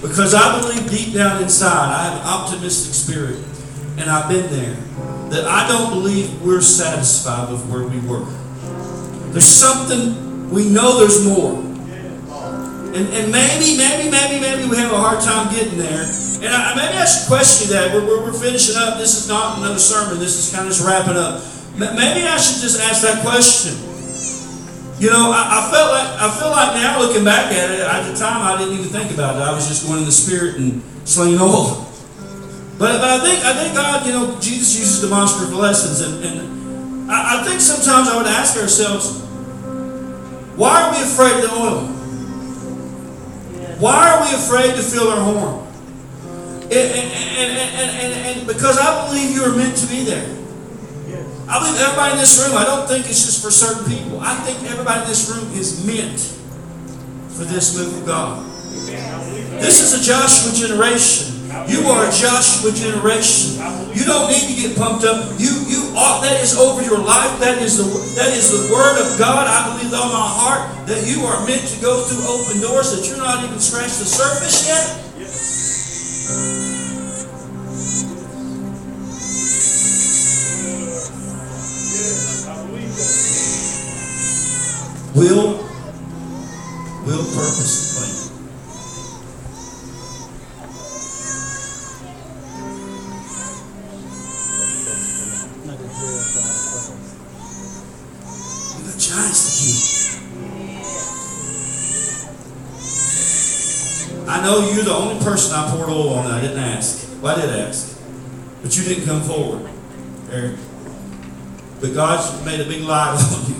Because 0.00 0.34
I 0.34 0.60
believe 0.60 0.88
deep 0.88 1.14
down 1.14 1.42
inside, 1.42 1.92
I 1.92 2.04
have 2.04 2.20
an 2.20 2.26
optimistic 2.26 2.94
spirit, 2.94 3.38
and 3.98 4.08
I've 4.08 4.28
been 4.28 4.48
there, 4.50 4.74
that 5.30 5.44
I 5.44 5.66
don't 5.66 5.90
believe 5.90 6.40
we're 6.42 6.60
satisfied 6.60 7.50
with 7.50 7.66
where 7.66 7.82
we 7.86 7.98
were. 8.06 8.24
There's 9.32 9.44
something, 9.44 10.50
we 10.50 10.68
know 10.70 11.00
there's 11.00 11.26
more. 11.26 11.58
And, 12.88 13.06
and 13.12 13.30
maybe, 13.30 13.76
maybe, 13.76 14.10
maybe, 14.10 14.40
maybe 14.40 14.68
we 14.68 14.76
have 14.76 14.92
a 14.92 14.96
hard 14.96 15.20
time 15.20 15.52
getting 15.52 15.76
there. 15.78 16.04
And 16.40 16.48
I, 16.48 16.74
maybe 16.74 16.96
I 16.96 17.04
should 17.04 17.26
question 17.28 17.70
that. 17.70 17.92
We're, 17.92 18.06
we're, 18.06 18.22
we're 18.24 18.32
finishing 18.32 18.76
up. 18.76 18.98
This 18.98 19.14
is 19.20 19.28
not 19.28 19.58
another 19.58 19.78
sermon. 19.78 20.18
This 20.18 20.38
is 20.38 20.54
kind 20.54 20.66
of 20.66 20.72
just 20.72 20.86
wrapping 20.86 21.16
up. 21.16 21.42
Maybe 21.76 22.26
I 22.26 22.38
should 22.38 22.62
just 22.62 22.80
ask 22.80 23.02
that 23.02 23.22
question. 23.22 23.87
You 24.98 25.10
know, 25.10 25.30
I, 25.30 25.62
I 25.62 25.70
felt 25.70 25.90
like 25.94 26.08
I 26.18 26.26
feel 26.38 26.50
like 26.50 26.74
now 26.74 26.98
looking 26.98 27.24
back 27.24 27.52
at 27.52 27.70
it, 27.70 27.80
at 27.80 28.02
the 28.10 28.18
time 28.18 28.42
I 28.42 28.58
didn't 28.58 28.74
even 28.74 28.90
think 28.90 29.12
about 29.12 29.36
it. 29.36 29.42
I 29.42 29.54
was 29.54 29.68
just 29.68 29.86
going 29.86 30.00
in 30.00 30.04
the 30.04 30.12
spirit 30.12 30.56
and 30.56 30.82
slinging 31.04 31.38
oil. 31.40 31.86
But, 32.78 32.98
but 32.98 33.10
I 33.10 33.18
think 33.22 33.44
I 33.44 33.52
think 33.54 33.74
God, 33.74 34.06
you 34.06 34.12
know, 34.12 34.40
Jesus 34.40 34.78
uses 34.78 35.02
demonstrative 35.02 35.54
lessons, 35.54 36.00
and, 36.00 36.24
and 36.24 37.10
I, 37.10 37.40
I 37.40 37.44
think 37.44 37.60
sometimes 37.60 38.08
I 38.08 38.16
would 38.16 38.26
ask 38.26 38.60
ourselves, 38.60 39.22
why 40.56 40.82
are 40.82 40.90
we 40.90 41.02
afraid 41.02 41.44
of 41.44 41.50
the 41.50 41.56
oil? 41.56 41.80
Why 43.78 44.10
are 44.10 44.20
we 44.26 44.34
afraid 44.34 44.74
to 44.74 44.82
fill 44.82 45.08
our 45.08 45.20
horn? 45.22 45.66
And, 46.62 46.74
and, 46.74 47.12
and, 47.38 47.90
and, 48.02 48.38
and 48.38 48.46
because 48.46 48.78
I 48.78 49.06
believe 49.06 49.30
you 49.30 49.44
are 49.44 49.54
meant 49.54 49.76
to 49.76 49.86
be 49.86 50.02
there. 50.02 50.37
I 51.48 51.64
believe 51.64 51.80
everybody 51.80 52.12
in 52.12 52.18
this 52.20 52.36
room, 52.44 52.56
I 52.60 52.64
don't 52.68 52.86
think 52.86 53.08
it's 53.08 53.24
just 53.24 53.40
for 53.40 53.50
certain 53.50 53.88
people. 53.88 54.20
I 54.20 54.36
think 54.44 54.60
everybody 54.68 55.00
in 55.00 55.08
this 55.08 55.32
room 55.32 55.48
is 55.56 55.80
meant 55.80 56.20
for 57.32 57.48
this 57.48 57.72
move 57.72 57.96
of 57.96 58.04
God. 58.04 58.44
This 59.56 59.80
is 59.80 59.96
a 59.96 60.02
Joshua 60.04 60.52
generation. 60.52 61.40
You 61.64 61.88
are 61.88 62.04
a 62.04 62.12
Joshua 62.12 62.68
generation. 62.76 63.64
You 63.96 64.04
don't 64.04 64.28
need 64.28 64.44
to 64.44 64.56
get 64.60 64.76
pumped 64.76 65.08
up. 65.08 65.40
You 65.40 65.56
you 65.64 65.88
ought 65.96 66.20
that 66.20 66.36
is 66.44 66.52
over 66.60 66.84
your 66.84 67.00
life. 67.00 67.40
That 67.40 67.64
is 67.64 67.80
the 67.80 67.88
that 68.20 68.36
is 68.36 68.52
the 68.52 68.68
word 68.68 69.00
of 69.00 69.18
God. 69.18 69.48
I 69.48 69.72
believe 69.72 69.92
all 69.96 70.12
my 70.12 70.28
heart 70.28 70.86
that 70.86 71.08
you 71.08 71.24
are 71.24 71.40
meant 71.48 71.64
to 71.64 71.80
go 71.80 72.04
through 72.04 72.28
open 72.28 72.60
doors 72.60 72.92
that 72.92 73.08
you're 73.08 73.16
not 73.16 73.42
even 73.42 73.58
scratched 73.58 73.98
the 73.98 74.06
surface 74.06 74.68
yet. 74.68 75.08
Will, 85.18 85.58
will 87.04 87.24
purpose 87.34 87.74
and 87.82 87.90
plan. 87.98 88.14
We 98.76 98.84
got 98.84 98.98
giants. 99.00 99.44
I 104.28 104.40
know 104.44 104.70
you're 104.70 104.84
the 104.84 104.94
only 104.94 105.18
person 105.24 105.52
I 105.56 105.68
poured 105.72 105.88
oil 105.88 106.10
on 106.10 106.26
I 106.30 106.40
didn't 106.40 106.58
ask. 106.58 107.08
Well, 107.20 107.36
I 107.36 107.40
did 107.40 107.50
ask. 107.50 108.00
But 108.62 108.76
you 108.76 108.84
didn't 108.84 109.04
come 109.04 109.22
forward, 109.22 109.68
Eric. 110.30 110.58
But 111.80 111.92
God 111.92 112.44
made 112.44 112.60
a 112.60 112.64
big 112.64 112.82
light 112.82 113.18
on 113.18 113.46
you. 113.50 113.58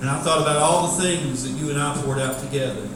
And 0.00 0.08
I 0.08 0.18
thought 0.22 0.40
about 0.40 0.56
all 0.56 0.88
the 0.88 1.02
things 1.02 1.42
that 1.44 1.50
you 1.58 1.70
and 1.70 1.78
I 1.78 1.94
poured 2.00 2.18
out 2.18 2.38
together. 2.40 2.88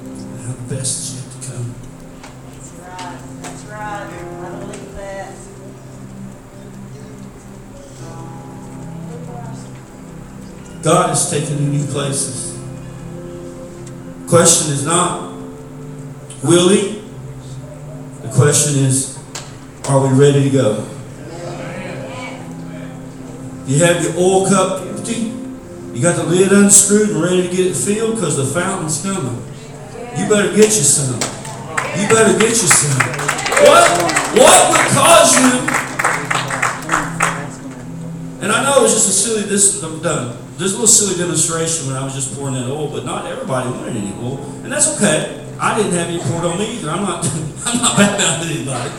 And 0.00 0.40
how 0.46 0.52
the 0.52 0.74
best 0.74 0.98
is 0.98 1.14
yet 1.16 1.30
to 1.32 1.38
come. 1.50 1.74
That's 2.52 2.70
right, 2.72 3.20
that's 3.42 3.64
right, 3.64 4.06
I 4.06 4.58
believe 4.60 4.94
that. 4.96 5.34
God 10.82 11.10
is 11.10 11.30
taking 11.30 11.58
you 11.58 11.68
new 11.80 11.86
places. 11.86 12.56
Question 14.26 14.72
is 14.72 14.84
not, 14.86 15.32
will 16.42 16.68
He? 16.70 17.02
The 18.22 18.28
question 18.32 18.84
is, 18.84 19.18
are 19.86 20.00
we 20.06 20.14
ready 20.18 20.44
to 20.44 20.50
go? 20.50 20.97
You 23.68 23.84
have 23.84 24.02
your 24.02 24.16
oil 24.16 24.48
cup 24.48 24.80
empty. 24.80 25.28
You 25.92 26.00
got 26.00 26.16
the 26.16 26.24
lid 26.24 26.52
unscrewed 26.52 27.10
and 27.10 27.20
ready 27.20 27.42
to 27.42 27.54
get 27.54 27.66
it 27.66 27.76
filled 27.76 28.14
because 28.14 28.38
the 28.38 28.46
fountain's 28.46 29.02
coming. 29.02 29.44
You 30.16 30.26
better 30.26 30.56
get 30.56 30.72
you 30.72 30.88
some. 30.88 31.20
You 32.00 32.08
better 32.08 32.32
get 32.38 32.48
you 32.48 32.64
some. 32.64 32.96
What? 33.68 33.84
What 34.40 34.72
would 34.72 34.88
cause 34.96 35.36
you? 35.36 35.52
And 38.40 38.50
I 38.50 38.64
know 38.64 38.80
it 38.80 38.82
was 38.84 38.94
just 38.94 39.10
a 39.10 39.12
silly. 39.12 39.42
This 39.42 39.82
I'm 39.82 40.00
done. 40.00 40.38
Just 40.56 40.72
a 40.72 40.80
little 40.80 40.86
silly 40.86 41.18
demonstration 41.18 41.88
when 41.88 41.96
I 41.96 42.02
was 42.02 42.14
just 42.14 42.38
pouring 42.38 42.54
that 42.54 42.70
oil, 42.70 42.88
but 42.90 43.04
not 43.04 43.26
everybody 43.26 43.68
wanted 43.68 43.96
any 43.96 44.14
oil, 44.22 44.42
and 44.64 44.72
that's 44.72 44.96
okay. 44.96 45.44
I 45.60 45.76
didn't 45.76 45.92
have 45.92 46.08
any 46.08 46.20
poured 46.20 46.46
on 46.46 46.58
me 46.58 46.78
either. 46.78 46.88
I'm 46.88 47.02
not. 47.02 47.22
I'm 47.66 47.82
not 47.82 47.98
bad 47.98 48.14
about 48.14 48.46
anybody. 48.46 48.94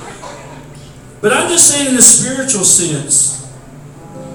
But 1.22 1.34
I'm 1.34 1.50
just 1.50 1.74
saying, 1.74 1.90
in 1.90 1.96
a 1.98 2.04
spiritual 2.04 2.64
sense, 2.64 3.39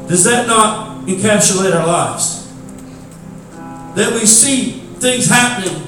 does 0.09 0.25
that 0.25 0.47
not 0.47 1.07
encapsulate 1.07 1.75
our 1.75 1.87
lives? 1.87 2.53
That 3.95 4.13
we 4.13 4.27
see 4.27 4.73
things 5.01 5.29
happening 5.29 5.85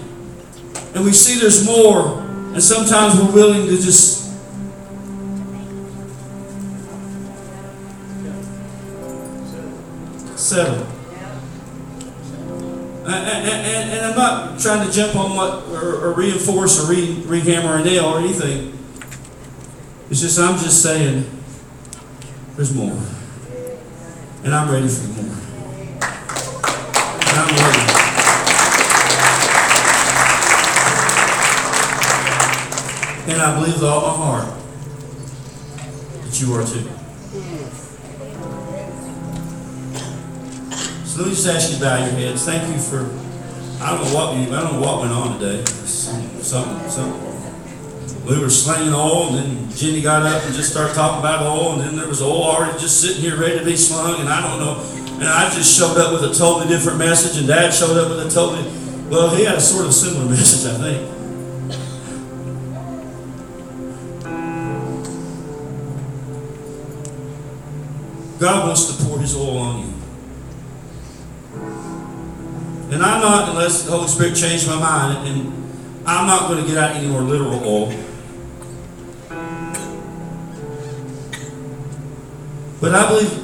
and 0.97 1.05
we 1.05 1.13
see 1.13 1.39
there's 1.39 1.67
more, 1.67 2.21
and 2.21 2.63
sometimes 2.63 3.21
we're 3.21 3.31
willing 3.31 3.67
to 3.67 3.77
just 3.77 4.33
settle. 10.39 10.87
And, 13.05 13.09
and, 13.09 13.91
and, 13.91 14.07
I'm 14.07 14.17
not 14.17 14.59
trying 14.59 14.87
to 14.87 14.93
jump 14.93 15.17
on 15.17 15.37
what 15.37 15.65
or, 15.69 16.07
or 16.07 16.13
reinforce 16.15 16.83
or 16.83 16.91
re, 16.91 17.07
rehammer 17.25 17.81
a 17.81 17.85
nail 17.85 18.07
or 18.07 18.19
anything. 18.21 18.77
It's 20.11 20.23
just 20.23 20.41
I'm 20.41 20.59
just 20.59 20.83
saying 20.83 21.29
there's 22.57 22.75
more. 22.75 22.99
And 24.47 24.55
I'm 24.55 24.71
ready 24.71 24.87
for 24.87 25.09
more. 25.09 25.25
And 27.21 27.37
I'm 27.37 27.49
ready. 27.51 27.83
And 33.33 33.43
I 33.43 33.59
believe 33.59 33.75
with 33.75 33.83
all 33.83 34.03
my 34.03 34.15
heart 34.15 34.49
that 36.23 36.41
you 36.41 36.55
are 36.55 36.63
too. 36.63 36.89
So 41.05 41.23
let 41.23 41.27
me 41.27 41.35
just 41.35 41.49
ask 41.49 41.71
you 41.71 41.79
to 41.79 41.83
bow 41.83 41.97
your 41.97 42.15
heads. 42.15 42.45
Thank 42.45 42.73
you 42.73 42.79
for. 42.81 43.01
I 43.83 43.97
don't 43.97 44.05
know 44.05 44.15
what 44.15 44.37
we, 44.37 44.43
I 44.43 44.61
don't 44.61 44.75
know 44.75 44.81
what 44.81 45.01
went 45.01 45.13
on 45.13 45.41
today. 45.41 45.65
Something, 45.65 46.89
something. 46.89 47.36
We 48.27 48.41
were 48.41 48.51
slinging 48.51 48.93
oil, 48.93 49.29
and 49.29 49.39
then 49.39 49.71
Jenny 49.71 50.03
got 50.03 50.25
up 50.25 50.43
and 50.43 50.53
just 50.53 50.73
started 50.73 50.95
talking 50.95 51.21
about 51.21 51.43
oil, 51.47 51.75
and 51.75 51.83
then 51.83 51.97
there 51.97 52.09
was 52.09 52.21
oil 52.21 52.43
already 52.43 52.77
just 52.77 53.01
sitting 53.01 53.23
here 53.23 53.37
ready 53.39 53.57
to 53.61 53.65
be 53.65 53.77
slung, 53.77 54.19
and 54.19 54.29
I 54.29 54.41
don't 54.41 54.59
know. 54.59 54.83
And 55.21 55.29
I 55.29 55.49
just 55.55 55.79
showed 55.79 55.97
up 55.97 56.13
with 56.13 56.29
a 56.29 56.35
totally 56.35 56.67
different 56.67 56.99
message, 56.99 57.39
and 57.39 57.47
Dad 57.47 57.73
showed 57.73 57.97
up 57.97 58.09
with 58.09 58.27
a 58.27 58.29
totally. 58.29 58.69
Well, 59.09 59.33
he 59.33 59.45
had 59.45 59.55
a 59.55 59.61
sort 59.61 59.87
of 59.87 59.95
similar 59.95 60.25
message, 60.31 60.73
I 60.73 60.77
think. 60.77 61.13
God 68.41 68.67
wants 68.67 68.97
to 68.97 69.05
pour 69.05 69.21
His 69.21 69.37
oil 69.37 69.57
on 69.59 69.87
you. 69.87 69.95
And 72.93 73.05
I'm 73.05 73.21
not, 73.21 73.51
unless 73.51 73.85
the 73.85 73.93
Holy 73.93 74.09
Spirit 74.09 74.35
changed 74.35 74.67
my 74.67 74.81
mind, 74.81 75.29
and 75.29 75.53
I'm 76.05 76.27
not 76.27 76.49
going 76.49 76.61
to 76.61 76.69
get 76.69 76.77
out 76.77 76.97
any 76.97 77.07
more 77.07 77.23
literal 77.23 77.63
oil. 77.65 78.06
But 82.87 82.95
I 82.95 83.09
believe 83.11 83.35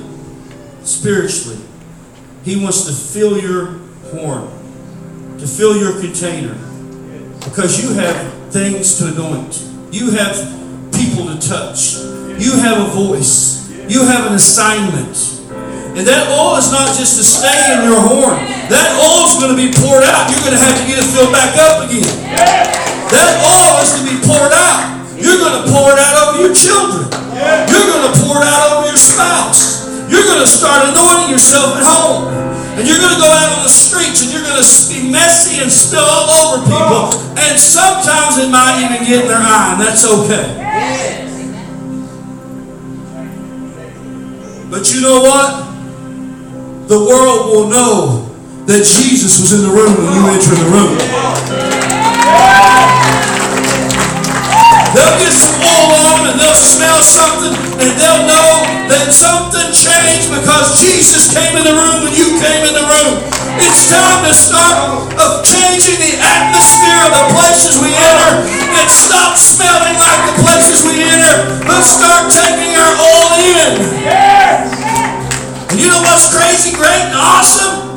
spiritually, 0.87 1.59
He 2.45 2.63
wants 2.63 2.87
to 2.87 2.95
fill 2.95 3.43
your 3.43 3.75
horn, 4.15 4.47
to 5.43 5.49
fill 5.51 5.77
your 5.83 5.99
container, 5.99 6.55
because 7.43 7.83
you 7.83 7.93
have 7.99 8.15
things 8.55 9.03
to 9.03 9.11
anoint. 9.11 9.67
You 9.91 10.13
have 10.13 10.39
people 10.95 11.27
to 11.27 11.43
touch. 11.43 11.99
You 12.39 12.55
have 12.63 12.87
a 12.87 12.91
voice. 12.95 13.67
You 13.91 14.07
have 14.07 14.31
an 14.31 14.35
assignment. 14.35 15.19
And 15.99 16.07
that 16.07 16.31
oil 16.39 16.55
is 16.55 16.71
not 16.71 16.95
just 16.97 17.19
to 17.19 17.25
stay 17.27 17.75
in 17.75 17.91
your 17.91 17.99
horn. 17.99 18.39
That 18.71 18.95
oil 18.95 19.27
is 19.27 19.35
going 19.43 19.51
to 19.51 19.59
be 19.59 19.75
poured 19.75 20.05
out. 20.07 20.31
You're 20.31 20.47
going 20.47 20.55
to 20.55 20.63
have 20.63 20.79
to 20.79 20.87
get 20.87 21.03
it 21.03 21.09
filled 21.11 21.35
back 21.35 21.59
up 21.59 21.91
again. 21.91 22.07
That 23.11 23.43
oil 23.43 23.83
is 23.83 23.91
to 23.99 24.07
be 24.07 24.23
poured 24.23 24.55
out. 24.55 24.92
You're 25.23 25.39
going 25.39 25.63
to 25.63 25.71
pour 25.71 25.95
it 25.95 25.99
out 26.03 26.15
over 26.27 26.43
your 26.43 26.51
children. 26.55 27.07
You're 27.71 27.87
going 27.87 28.11
to 28.11 28.15
pour 28.27 28.43
it 28.43 28.51
out 28.51 28.75
over 28.77 28.89
your 28.91 28.99
spouse. 28.99 29.87
You're 30.11 30.27
going 30.27 30.43
to 30.43 30.51
start 30.51 30.91
anointing 30.91 31.31
yourself 31.31 31.79
at 31.79 31.87
home. 31.87 32.27
And 32.75 32.83
you're 32.89 32.99
going 32.99 33.15
to 33.15 33.23
go 33.23 33.31
out 33.31 33.55
on 33.57 33.63
the 33.63 33.71
streets 33.71 34.23
and 34.27 34.33
you're 34.35 34.43
going 34.43 34.59
to 34.59 34.67
be 34.91 35.07
messy 35.11 35.63
and 35.63 35.71
spill 35.71 36.03
all 36.03 36.59
over 36.59 36.67
people. 36.67 37.15
And 37.39 37.55
sometimes 37.55 38.43
it 38.43 38.51
might 38.51 38.83
even 38.83 39.07
get 39.07 39.23
in 39.23 39.29
their 39.29 39.39
eye, 39.39 39.77
and 39.77 39.81
that's 39.81 40.03
okay. 40.05 40.59
But 44.71 44.91
you 44.93 45.01
know 45.03 45.21
what? 45.21 45.69
The 46.89 46.99
world 46.99 47.47
will 47.53 47.69
know 47.69 48.25
that 48.67 48.83
Jesus 48.85 49.39
was 49.39 49.53
in 49.53 49.63
the 49.69 49.75
room 49.75 49.95
when 49.95 50.15
you 50.17 50.27
enter 50.33 50.55
the 50.57 50.65
room. 50.73 50.97
They'll 55.03 55.19
get 55.19 55.35
oil 55.35 55.91
on 56.15 56.31
and 56.31 56.39
they'll 56.39 56.63
smell 56.63 57.03
something 57.03 57.51
and 57.59 57.91
they'll 57.99 58.23
know 58.23 58.51
that 58.87 59.11
something 59.11 59.75
changed 59.75 60.31
because 60.31 60.79
Jesus 60.79 61.35
came 61.35 61.59
in 61.59 61.67
the 61.67 61.75
room 61.75 62.07
when 62.07 62.15
you 62.15 62.39
came 62.39 62.63
in 62.63 62.71
the 62.71 62.87
room. 62.87 63.19
It's 63.59 63.91
time 63.91 64.23
to 64.23 64.31
start 64.31 65.11
of 65.19 65.43
changing 65.43 65.99
the 65.99 66.23
atmosphere 66.23 67.03
of 67.03 67.19
the 67.19 67.27
places 67.35 67.83
we 67.83 67.91
enter 67.91 68.47
and 68.47 68.87
stop 68.87 69.35
smelling 69.35 69.99
like 69.99 70.23
the 70.31 70.37
places 70.39 70.87
we 70.87 71.03
enter, 71.03 71.67
but 71.67 71.83
start 71.83 72.31
taking 72.31 72.71
our 72.79 72.95
oil 72.95 73.31
in. 73.43 73.75
And 75.67 75.83
you 75.83 75.91
know 75.91 75.99
what's 76.07 76.31
crazy, 76.31 76.79
great, 76.79 77.11
and 77.11 77.19
awesome? 77.19 77.91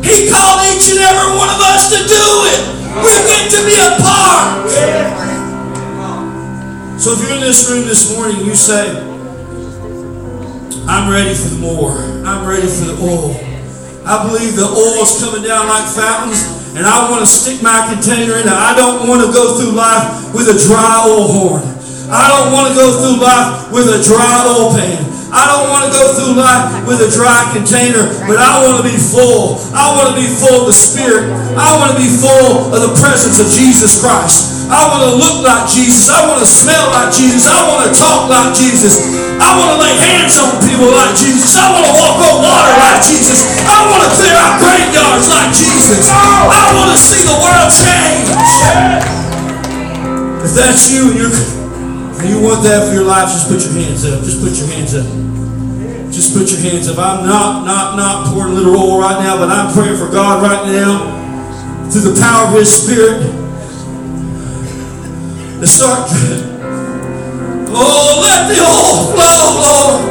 He 0.00 0.32
called 0.32 0.64
each 0.72 0.88
and 0.88 1.04
every 1.04 1.36
one 1.36 1.52
of 1.52 1.60
us 1.68 1.92
to 1.92 2.00
do 2.00 2.24
it. 2.48 2.60
We 2.96 3.12
get 3.28 3.44
to 3.52 3.60
be 3.68 3.76
a 3.76 3.92
part. 4.00 5.29
So 7.00 7.16
if 7.16 7.24
you're 7.24 7.32
in 7.32 7.40
this 7.40 7.64
room 7.64 7.88
this 7.88 8.12
morning, 8.12 8.44
you 8.44 8.52
say, 8.54 8.92
I'm 10.84 11.08
ready 11.08 11.32
for 11.32 11.48
the 11.48 11.56
more. 11.56 11.96
I'm 12.28 12.44
ready 12.44 12.68
for 12.68 12.92
the 12.92 12.96
oil. 13.00 13.32
I 14.04 14.20
believe 14.28 14.52
the 14.52 14.68
oil 14.68 15.00
is 15.00 15.16
coming 15.16 15.40
down 15.40 15.64
like 15.64 15.88
fountains, 15.88 16.44
and 16.76 16.84
I 16.84 17.08
want 17.08 17.24
to 17.24 17.26
stick 17.26 17.64
my 17.64 17.88
container 17.88 18.36
in 18.36 18.44
it. 18.44 18.52
I 18.52 18.76
don't 18.76 19.08
want 19.08 19.24
to 19.24 19.32
go 19.32 19.56
through 19.56 19.72
life 19.72 20.28
with 20.36 20.52
a 20.52 20.60
dry 20.60 21.08
oil 21.08 21.24
horn. 21.24 21.64
I 22.12 22.28
don't 22.36 22.52
want 22.52 22.68
to 22.68 22.74
go 22.76 22.92
through 22.92 23.24
life 23.24 23.72
with 23.72 23.88
a 23.88 24.04
dry 24.04 24.44
oil 24.44 24.76
pan. 24.76 25.09
I 25.30 25.46
don't 25.46 25.70
want 25.70 25.86
to 25.86 25.90
go 25.94 26.10
through 26.18 26.34
life 26.34 26.82
with 26.90 26.98
a 27.06 27.10
dry 27.10 27.38
container, 27.54 28.10
but 28.26 28.42
I 28.42 28.66
want 28.66 28.82
to 28.82 28.86
be 28.86 28.98
full. 28.98 29.62
I 29.70 29.94
want 29.94 30.10
to 30.10 30.16
be 30.18 30.26
full 30.26 30.66
of 30.66 30.66
the 30.66 30.74
Spirit. 30.74 31.30
I 31.54 31.78
want 31.78 31.94
to 31.94 31.98
be 31.98 32.10
full 32.10 32.74
of 32.74 32.78
the 32.82 32.92
presence 32.98 33.38
of 33.38 33.46
Jesus 33.46 34.02
Christ. 34.02 34.66
I 34.70 34.86
want 34.90 35.06
to 35.06 35.12
look 35.18 35.46
like 35.46 35.70
Jesus. 35.70 36.10
I 36.10 36.26
want 36.26 36.42
to 36.42 36.50
smell 36.50 36.90
like 36.94 37.14
Jesus. 37.14 37.46
I 37.46 37.62
want 37.66 37.86
to 37.86 37.92
talk 37.94 38.26
like 38.26 38.54
Jesus. 38.58 39.02
I 39.38 39.50
want 39.54 39.70
to 39.74 39.78
lay 39.82 39.94
hands 39.98 40.34
on 40.38 40.58
people 40.66 40.90
like 40.90 41.14
Jesus. 41.14 41.54
I 41.58 41.70
want 41.74 41.86
to 41.86 41.94
walk 41.94 42.18
on 42.26 42.36
water 42.42 42.74
like 42.78 43.02
Jesus. 43.06 43.46
I 43.66 43.78
want 43.86 44.02
to 44.06 44.10
clear 44.18 44.34
out 44.34 44.58
graveyards 44.58 45.26
like 45.30 45.50
Jesus. 45.54 46.10
I 46.10 46.74
want 46.74 46.90
to 46.90 46.98
see 46.98 47.22
the 47.22 47.38
world 47.38 47.70
change. 47.70 48.30
If 50.42 50.54
that's 50.58 50.90
you 50.90 51.10
and 51.10 51.18
you're 51.18 51.59
you 52.28 52.42
want 52.42 52.62
that 52.64 52.88
for 52.88 52.94
your 52.94 53.04
life, 53.04 53.30
just 53.30 53.48
put 53.48 53.62
your 53.62 53.72
hands 53.80 54.04
up. 54.04 54.20
Just 54.24 54.42
put 54.42 54.52
your 54.58 54.68
hands 54.68 54.92
up. 54.92 55.06
Just 56.12 56.34
put 56.36 56.50
your 56.50 56.60
hands 56.60 56.88
up. 56.88 56.98
I'm 56.98 57.24
not, 57.24 57.64
not, 57.64 57.96
not 57.96 58.26
pouring 58.34 58.54
little 58.54 58.76
oil 58.76 59.00
right 59.00 59.22
now, 59.22 59.38
but 59.38 59.48
I'm 59.48 59.72
praying 59.72 59.96
for 59.96 60.10
God 60.10 60.42
right 60.42 60.66
now 60.66 61.16
through 61.88 62.12
the 62.12 62.20
power 62.20 62.48
of 62.48 62.54
His 62.58 62.68
Spirit 62.68 63.22
to 65.62 65.66
start. 65.66 66.10
Oh, 67.72 68.20
let 68.26 68.50
the 68.50 68.58
oil 68.58 69.14
flow, 69.14 69.40
Lord. 69.62 70.02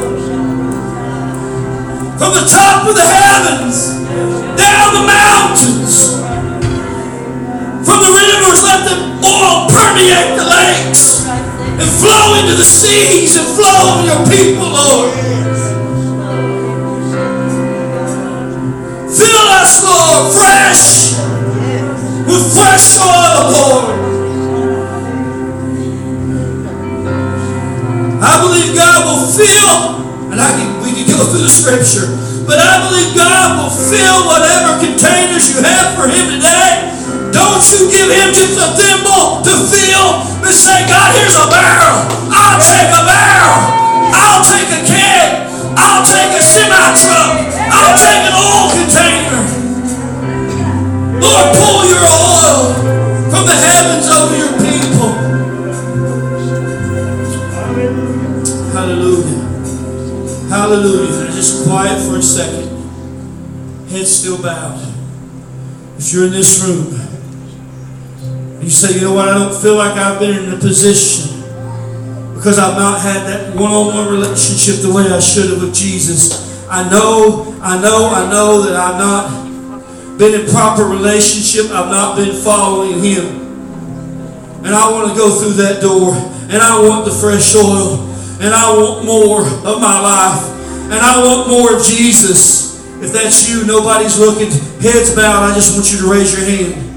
From 2.16 2.32
the 2.32 2.48
top 2.48 2.88
of 2.88 2.94
the 2.96 3.04
heavens, 3.04 3.92
down 4.56 4.88
the 4.96 5.04
mountains, 5.04 6.16
from 7.84 7.98
the 8.00 8.08
rivers, 8.08 8.64
let 8.64 8.88
the 8.88 8.96
oil 9.20 9.68
permeate 9.68 10.38
the 10.40 10.48
lakes 10.48 11.49
and 11.80 11.88
flow 11.88 12.36
into 12.36 12.54
the 12.56 12.64
seas 12.64 13.40
and 13.40 13.48
flow 13.56 13.80
over 13.88 14.04
your 14.04 14.22
people, 14.28 14.68
Lord. 14.68 15.10
Fill 19.08 19.46
us, 19.56 19.72
Lord, 19.80 20.24
fresh 20.36 21.16
with 22.28 22.44
fresh 22.52 23.00
oil, 23.00 23.42
Lord. 23.56 23.96
I 28.20 28.36
believe 28.44 28.76
God 28.76 29.00
will 29.08 29.24
fill, 29.32 30.30
and 30.30 30.38
I 30.40 30.52
can, 30.52 30.84
we 30.84 30.92
can 30.92 31.08
go 31.08 31.24
through 31.24 31.42
the 31.42 31.48
scripture, 31.48 32.12
but 32.44 32.60
I 32.60 32.84
believe 32.88 33.16
God 33.16 33.56
will 33.56 33.72
fill 33.72 34.28
whatever 34.28 34.78
containers 34.84 35.48
you 35.48 35.64
have 35.64 35.96
for 35.96 36.06
Him 36.06 36.28
today. 36.28 36.99
Don't 37.32 37.62
you 37.70 37.90
give 37.90 38.10
Him 38.10 38.34
just 38.34 38.58
a 38.58 38.68
thimble 38.74 39.42
to 39.46 39.52
fill, 39.70 40.26
but 40.42 40.54
say, 40.54 40.86
God, 40.86 41.14
here's 41.14 41.36
a 41.38 41.46
barrel. 41.46 42.10
I'll 42.30 42.58
take 42.58 42.90
a 42.90 43.02
barrel. 43.06 43.60
I'll 44.12 44.42
take 44.42 44.68
a 44.70 44.82
keg. 44.82 45.46
I'll 45.78 46.04
take 46.04 46.34
a 46.34 46.42
semi 46.42 46.84
truck. 46.98 47.30
I'll 47.70 47.96
take 47.96 48.22
an 48.26 48.34
oil 48.34 48.66
container. 48.74 49.40
Lord, 51.22 51.46
pull 51.54 51.86
your 51.86 52.02
oil 52.02 52.74
from 53.30 53.46
the 53.46 53.54
heavens 53.54 54.08
over 54.10 54.36
your 54.36 54.54
people. 54.58 55.10
Hallelujah. 58.72 59.40
Hallelujah. 60.48 61.32
Just 61.32 61.66
quiet 61.66 62.00
for 62.00 62.16
a 62.16 62.22
second. 62.22 62.68
Head 63.90 64.06
still 64.06 64.42
bowed. 64.42 64.80
If 65.98 66.12
you're 66.12 66.26
in 66.26 66.32
this 66.32 66.64
room, 66.64 66.94
and 66.94 67.09
you 68.60 68.70
say, 68.70 68.94
you 68.94 69.02
know 69.02 69.14
what, 69.14 69.28
I 69.28 69.38
don't 69.38 69.54
feel 69.60 69.76
like 69.76 69.96
I've 69.96 70.20
been 70.20 70.44
in 70.44 70.52
a 70.52 70.58
position 70.58 71.40
because 72.34 72.58
I've 72.58 72.76
not 72.76 73.00
had 73.00 73.26
that 73.26 73.54
one 73.54 73.70
on 73.70 73.94
one 73.94 74.08
relationship 74.08 74.80
the 74.80 74.92
way 74.92 75.04
I 75.12 75.20
should 75.20 75.50
have 75.50 75.60
with 75.60 75.74
Jesus. 75.74 76.68
I 76.68 76.88
know, 76.88 77.58
I 77.60 77.80
know, 77.80 78.08
I 78.08 78.30
know 78.30 78.62
that 78.62 78.76
I've 78.76 78.96
not 78.96 80.18
been 80.20 80.38
in 80.38 80.46
proper 80.48 80.84
relationship. 80.84 81.72
I've 81.72 81.90
not 81.90 82.16
been 82.16 82.36
following 82.36 83.00
Him. 83.00 83.24
And 84.64 84.74
I 84.74 84.92
want 84.92 85.10
to 85.10 85.16
go 85.16 85.32
through 85.32 85.54
that 85.64 85.80
door. 85.80 86.12
And 86.52 86.60
I 86.60 86.80
want 86.80 87.06
the 87.06 87.10
fresh 87.10 87.56
oil. 87.56 88.04
And 88.40 88.54
I 88.54 88.72
want 88.76 89.06
more 89.06 89.40
of 89.40 89.80
my 89.80 90.00
life. 90.00 90.44
And 90.92 91.00
I 91.00 91.24
want 91.24 91.48
more 91.48 91.76
of 91.76 91.82
Jesus. 91.82 92.84
If 93.02 93.12
that's 93.12 93.48
you, 93.48 93.66
nobody's 93.66 94.18
looking, 94.18 94.50
heads 94.80 95.16
bowed. 95.16 95.50
I 95.50 95.54
just 95.54 95.74
want 95.74 95.90
you 95.90 95.98
to 96.04 96.10
raise 96.12 96.36
your 96.36 96.44
hand. 96.44 96.89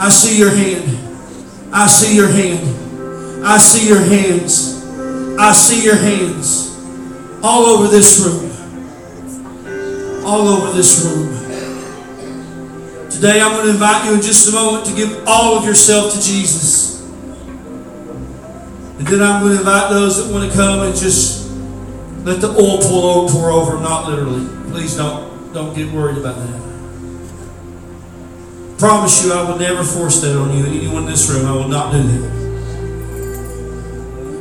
I 0.00 0.08
see 0.08 0.38
your 0.38 0.48
hand. 0.48 1.74
I 1.74 1.86
see 1.86 2.16
your 2.16 2.28
hand. 2.28 3.44
I 3.44 3.58
see 3.58 3.86
your 3.86 4.00
hands. 4.00 4.82
I 5.38 5.52
see 5.52 5.84
your 5.84 5.96
hands. 5.96 6.74
All 7.42 7.66
over 7.66 7.86
this 7.86 8.18
room. 8.24 8.50
All 10.24 10.48
over 10.48 10.74
this 10.74 11.04
room. 11.04 11.28
Today 13.10 13.42
I'm 13.42 13.52
going 13.52 13.66
to 13.66 13.72
invite 13.72 14.06
you 14.06 14.14
in 14.14 14.22
just 14.22 14.48
a 14.48 14.52
moment 14.52 14.86
to 14.86 14.96
give 14.96 15.22
all 15.26 15.58
of 15.58 15.66
yourself 15.66 16.14
to 16.14 16.22
Jesus. 16.22 17.02
And 17.02 19.06
then 19.06 19.20
I'm 19.20 19.42
going 19.42 19.52
to 19.52 19.58
invite 19.58 19.90
those 19.90 20.16
that 20.16 20.32
want 20.32 20.50
to 20.50 20.56
come 20.56 20.80
and 20.80 20.96
just 20.96 21.50
let 22.24 22.40
the 22.40 22.48
oil 22.48 22.80
pour 22.80 23.16
over, 23.16 23.32
pour 23.34 23.50
over 23.50 23.78
not 23.82 24.08
literally. 24.08 24.46
Please 24.70 24.96
don't, 24.96 25.52
don't 25.52 25.76
get 25.76 25.92
worried 25.92 26.16
about 26.16 26.36
that. 26.36 26.69
Promise 28.80 29.26
you 29.26 29.32
I 29.34 29.44
will 29.44 29.58
never 29.58 29.84
force 29.84 30.22
that 30.22 30.34
on 30.40 30.56
you. 30.56 30.64
Anyone 30.64 31.02
in 31.02 31.10
this 31.10 31.28
room, 31.28 31.44
I 31.44 31.52
will 31.52 31.68
not 31.68 31.92
do 31.92 32.02
that. 32.02 32.40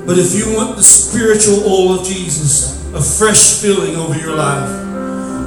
But 0.07 0.17
if 0.17 0.33
you 0.33 0.55
want 0.55 0.77
the 0.77 0.81
spiritual 0.81 1.59
oil 1.65 1.99
of 1.99 2.07
Jesus, 2.07 2.81
a 2.93 3.01
fresh 3.01 3.59
filling 3.61 3.97
over 3.97 4.17
your 4.17 4.33
life, 4.33 4.69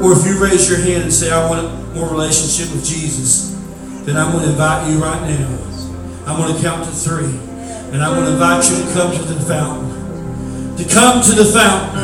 or 0.05 0.13
if 0.13 0.27
you 0.27 0.39
raise 0.39 0.69
your 0.69 0.79
hand 0.79 1.05
and 1.05 1.13
say, 1.13 1.33
I 1.33 1.49
want 1.49 1.95
more 1.95 2.11
relationship 2.11 2.71
with 2.71 2.85
Jesus, 2.85 3.57
then 4.05 4.19
I'm 4.19 4.31
going 4.31 4.45
to 4.45 4.51
invite 4.51 4.91
you 4.91 4.99
right 5.03 5.23
now. 5.27 5.49
I'm 6.27 6.37
going 6.37 6.55
to 6.55 6.61
count 6.61 6.85
to 6.85 6.91
three. 6.91 7.33
And 7.97 8.05
I'm 8.05 8.15
going 8.15 8.27
to 8.27 8.33
invite 8.35 8.69
you 8.69 8.77
to 8.77 8.93
come 8.93 9.11
to 9.17 9.23
the 9.23 9.41
fountain. 9.41 10.77
To 10.77 10.85
come 10.85 11.23
to 11.23 11.33
the 11.33 11.47
fountain. 11.47 11.97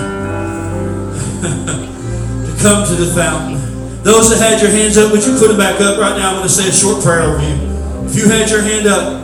to 2.57 2.63
come 2.63 2.87
to 2.87 2.95
the 2.95 3.13
fountain. 3.15 3.68
Those 4.09 4.33
that 4.33 4.41
had 4.41 4.57
your 4.65 4.73
hands 4.73 4.97
up, 4.97 5.13
would 5.13 5.21
you 5.21 5.37
put 5.37 5.53
them 5.53 5.61
back 5.61 5.85
up 5.85 6.01
right 6.01 6.17
now? 6.17 6.33
I'm 6.33 6.41
going 6.41 6.49
to 6.49 6.57
say 6.57 6.65
a 6.65 6.73
short 6.73 7.05
prayer 7.05 7.29
over 7.29 7.45
you. 7.45 7.61
If 8.09 8.17
you 8.17 8.25
had 8.25 8.49
your 8.49 8.65
hand 8.65 8.89
up, 8.89 9.21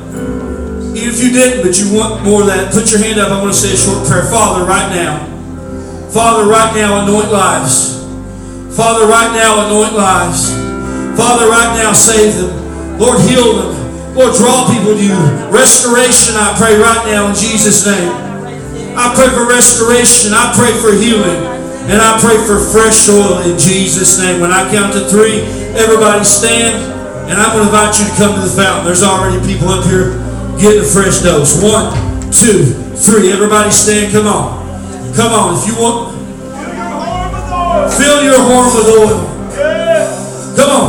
even 0.93 1.09
if 1.09 1.25
you 1.25 1.33
didn't, 1.33 1.65
but 1.65 1.73
you 1.81 1.89
want 1.89 2.21
more 2.21 2.45
of 2.45 2.53
that, 2.53 2.69
put 2.69 2.93
your 2.93 3.01
hand 3.01 3.17
up. 3.17 3.33
I 3.33 3.41
want 3.41 3.49
to 3.49 3.57
say 3.57 3.73
a 3.73 3.81
short 3.81 4.05
prayer. 4.05 4.29
Father, 4.29 4.69
right 4.69 4.93
now. 4.93 5.25
Father, 6.13 6.45
right 6.45 6.69
now, 6.77 7.01
anoint 7.01 7.33
lives. 7.33 8.05
Father, 8.77 9.09
right 9.09 9.33
now, 9.33 9.73
anoint 9.73 9.97
lives. 9.97 10.53
Father, 11.17 11.49
right 11.49 11.73
now, 11.81 11.97
save 11.97 12.37
them. 12.37 13.01
Lord, 13.01 13.25
heal 13.25 13.57
them. 13.57 13.73
Lord, 14.13 14.37
draw 14.37 14.69
people 14.69 14.93
to 14.93 15.01
you. 15.01 15.17
Restoration, 15.49 16.37
I 16.37 16.53
pray 16.61 16.77
right 16.77 17.09
now 17.09 17.33
in 17.33 17.35
Jesus' 17.35 17.89
name. 17.89 18.13
I 19.01 19.17
pray 19.17 19.33
for 19.33 19.49
restoration. 19.49 20.37
I 20.37 20.53
pray 20.53 20.77
for 20.77 20.93
healing. 20.93 21.54
And 21.85 22.01
I 22.01 22.17
pray 22.17 22.41
for 22.49 22.57
fresh 22.57 23.09
oil 23.13 23.45
in 23.45 23.59
Jesus' 23.59 24.17
name. 24.19 24.41
When 24.41 24.51
I 24.51 24.65
count 24.73 24.95
to 24.95 25.05
three, 25.05 25.45
everybody 25.77 26.25
stand. 26.25 26.81
And 27.29 27.37
I'm 27.37 27.53
going 27.53 27.69
to 27.69 27.73
invite 27.73 27.93
you 28.01 28.09
to 28.09 28.15
come 28.17 28.35
to 28.37 28.41
the 28.41 28.49
fountain. 28.49 28.87
There's 28.89 29.03
already 29.03 29.37
people 29.45 29.69
up 29.69 29.85
here 29.85 30.17
getting 30.57 30.81
a 30.81 30.89
fresh 30.89 31.21
dose. 31.21 31.61
One, 31.61 31.93
two, 32.33 32.73
three. 32.97 33.33
Everybody 33.33 33.71
stand. 33.71 34.13
Come 34.17 34.27
on. 34.27 34.65
Come 35.13 35.33
on. 35.37 35.61
If 35.61 35.69
you 35.69 35.77
want, 35.77 36.17
fill 37.93 38.25
your 38.25 38.41
horn 38.41 38.69
with 38.73 38.89
oil. 38.89 39.21
Come 40.57 40.71
on. 40.73 40.89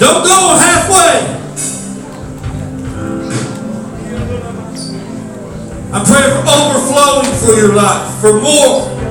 Don't 0.00 0.24
go 0.24 0.56
halfway. 0.56 1.20
I 5.92 6.00
pray 6.00 6.24
for 6.32 6.42
overflowing 6.48 7.28
for 7.44 7.60
your 7.60 7.74
life, 7.76 8.20
for 8.22 8.40
more. 8.40 9.01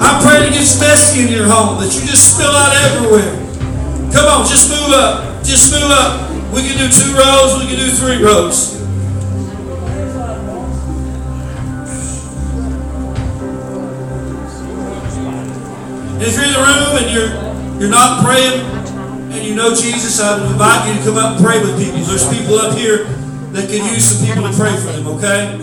I 0.00 0.18
pray 0.24 0.48
it 0.48 0.54
gets 0.54 0.80
messy 0.80 1.22
in 1.22 1.28
your 1.28 1.46
home, 1.46 1.76
that 1.80 1.92
you 1.92 2.00
just 2.08 2.34
spill 2.34 2.50
out 2.50 2.72
everywhere. 2.88 3.36
Come 4.12 4.26
on, 4.26 4.48
just 4.48 4.70
move 4.72 4.96
up. 4.96 5.44
Just 5.44 5.72
move 5.72 5.90
up. 5.92 6.30
We 6.52 6.62
can 6.62 6.78
do 6.78 6.88
two 6.88 7.12
rows, 7.12 7.60
we 7.60 7.68
can 7.68 7.78
do 7.78 7.90
three 7.92 8.22
rows. 8.24 8.80
If 16.20 16.36
you're 16.36 16.44
in 16.44 16.52
the 16.52 16.64
room 16.64 16.92
and 17.00 17.08
you're 17.14 17.80
you're 17.80 17.90
not 17.90 18.24
praying 18.24 18.60
and 19.32 19.42
you 19.44 19.54
know 19.54 19.70
Jesus, 19.70 20.20
I 20.20 20.36
would 20.36 20.50
invite 20.50 20.88
you 20.88 20.98
to 20.98 21.04
come 21.04 21.16
up 21.16 21.36
and 21.36 21.44
pray 21.44 21.60
with 21.60 21.78
people. 21.78 22.00
There's 22.00 22.28
people 22.28 22.56
up 22.56 22.76
here 22.76 23.04
that 23.52 23.68
could 23.68 23.80
use 23.80 24.04
some 24.04 24.26
people 24.26 24.50
to 24.50 24.56
pray 24.56 24.76
for 24.76 24.92
them, 24.92 25.06
okay? 25.16 25.56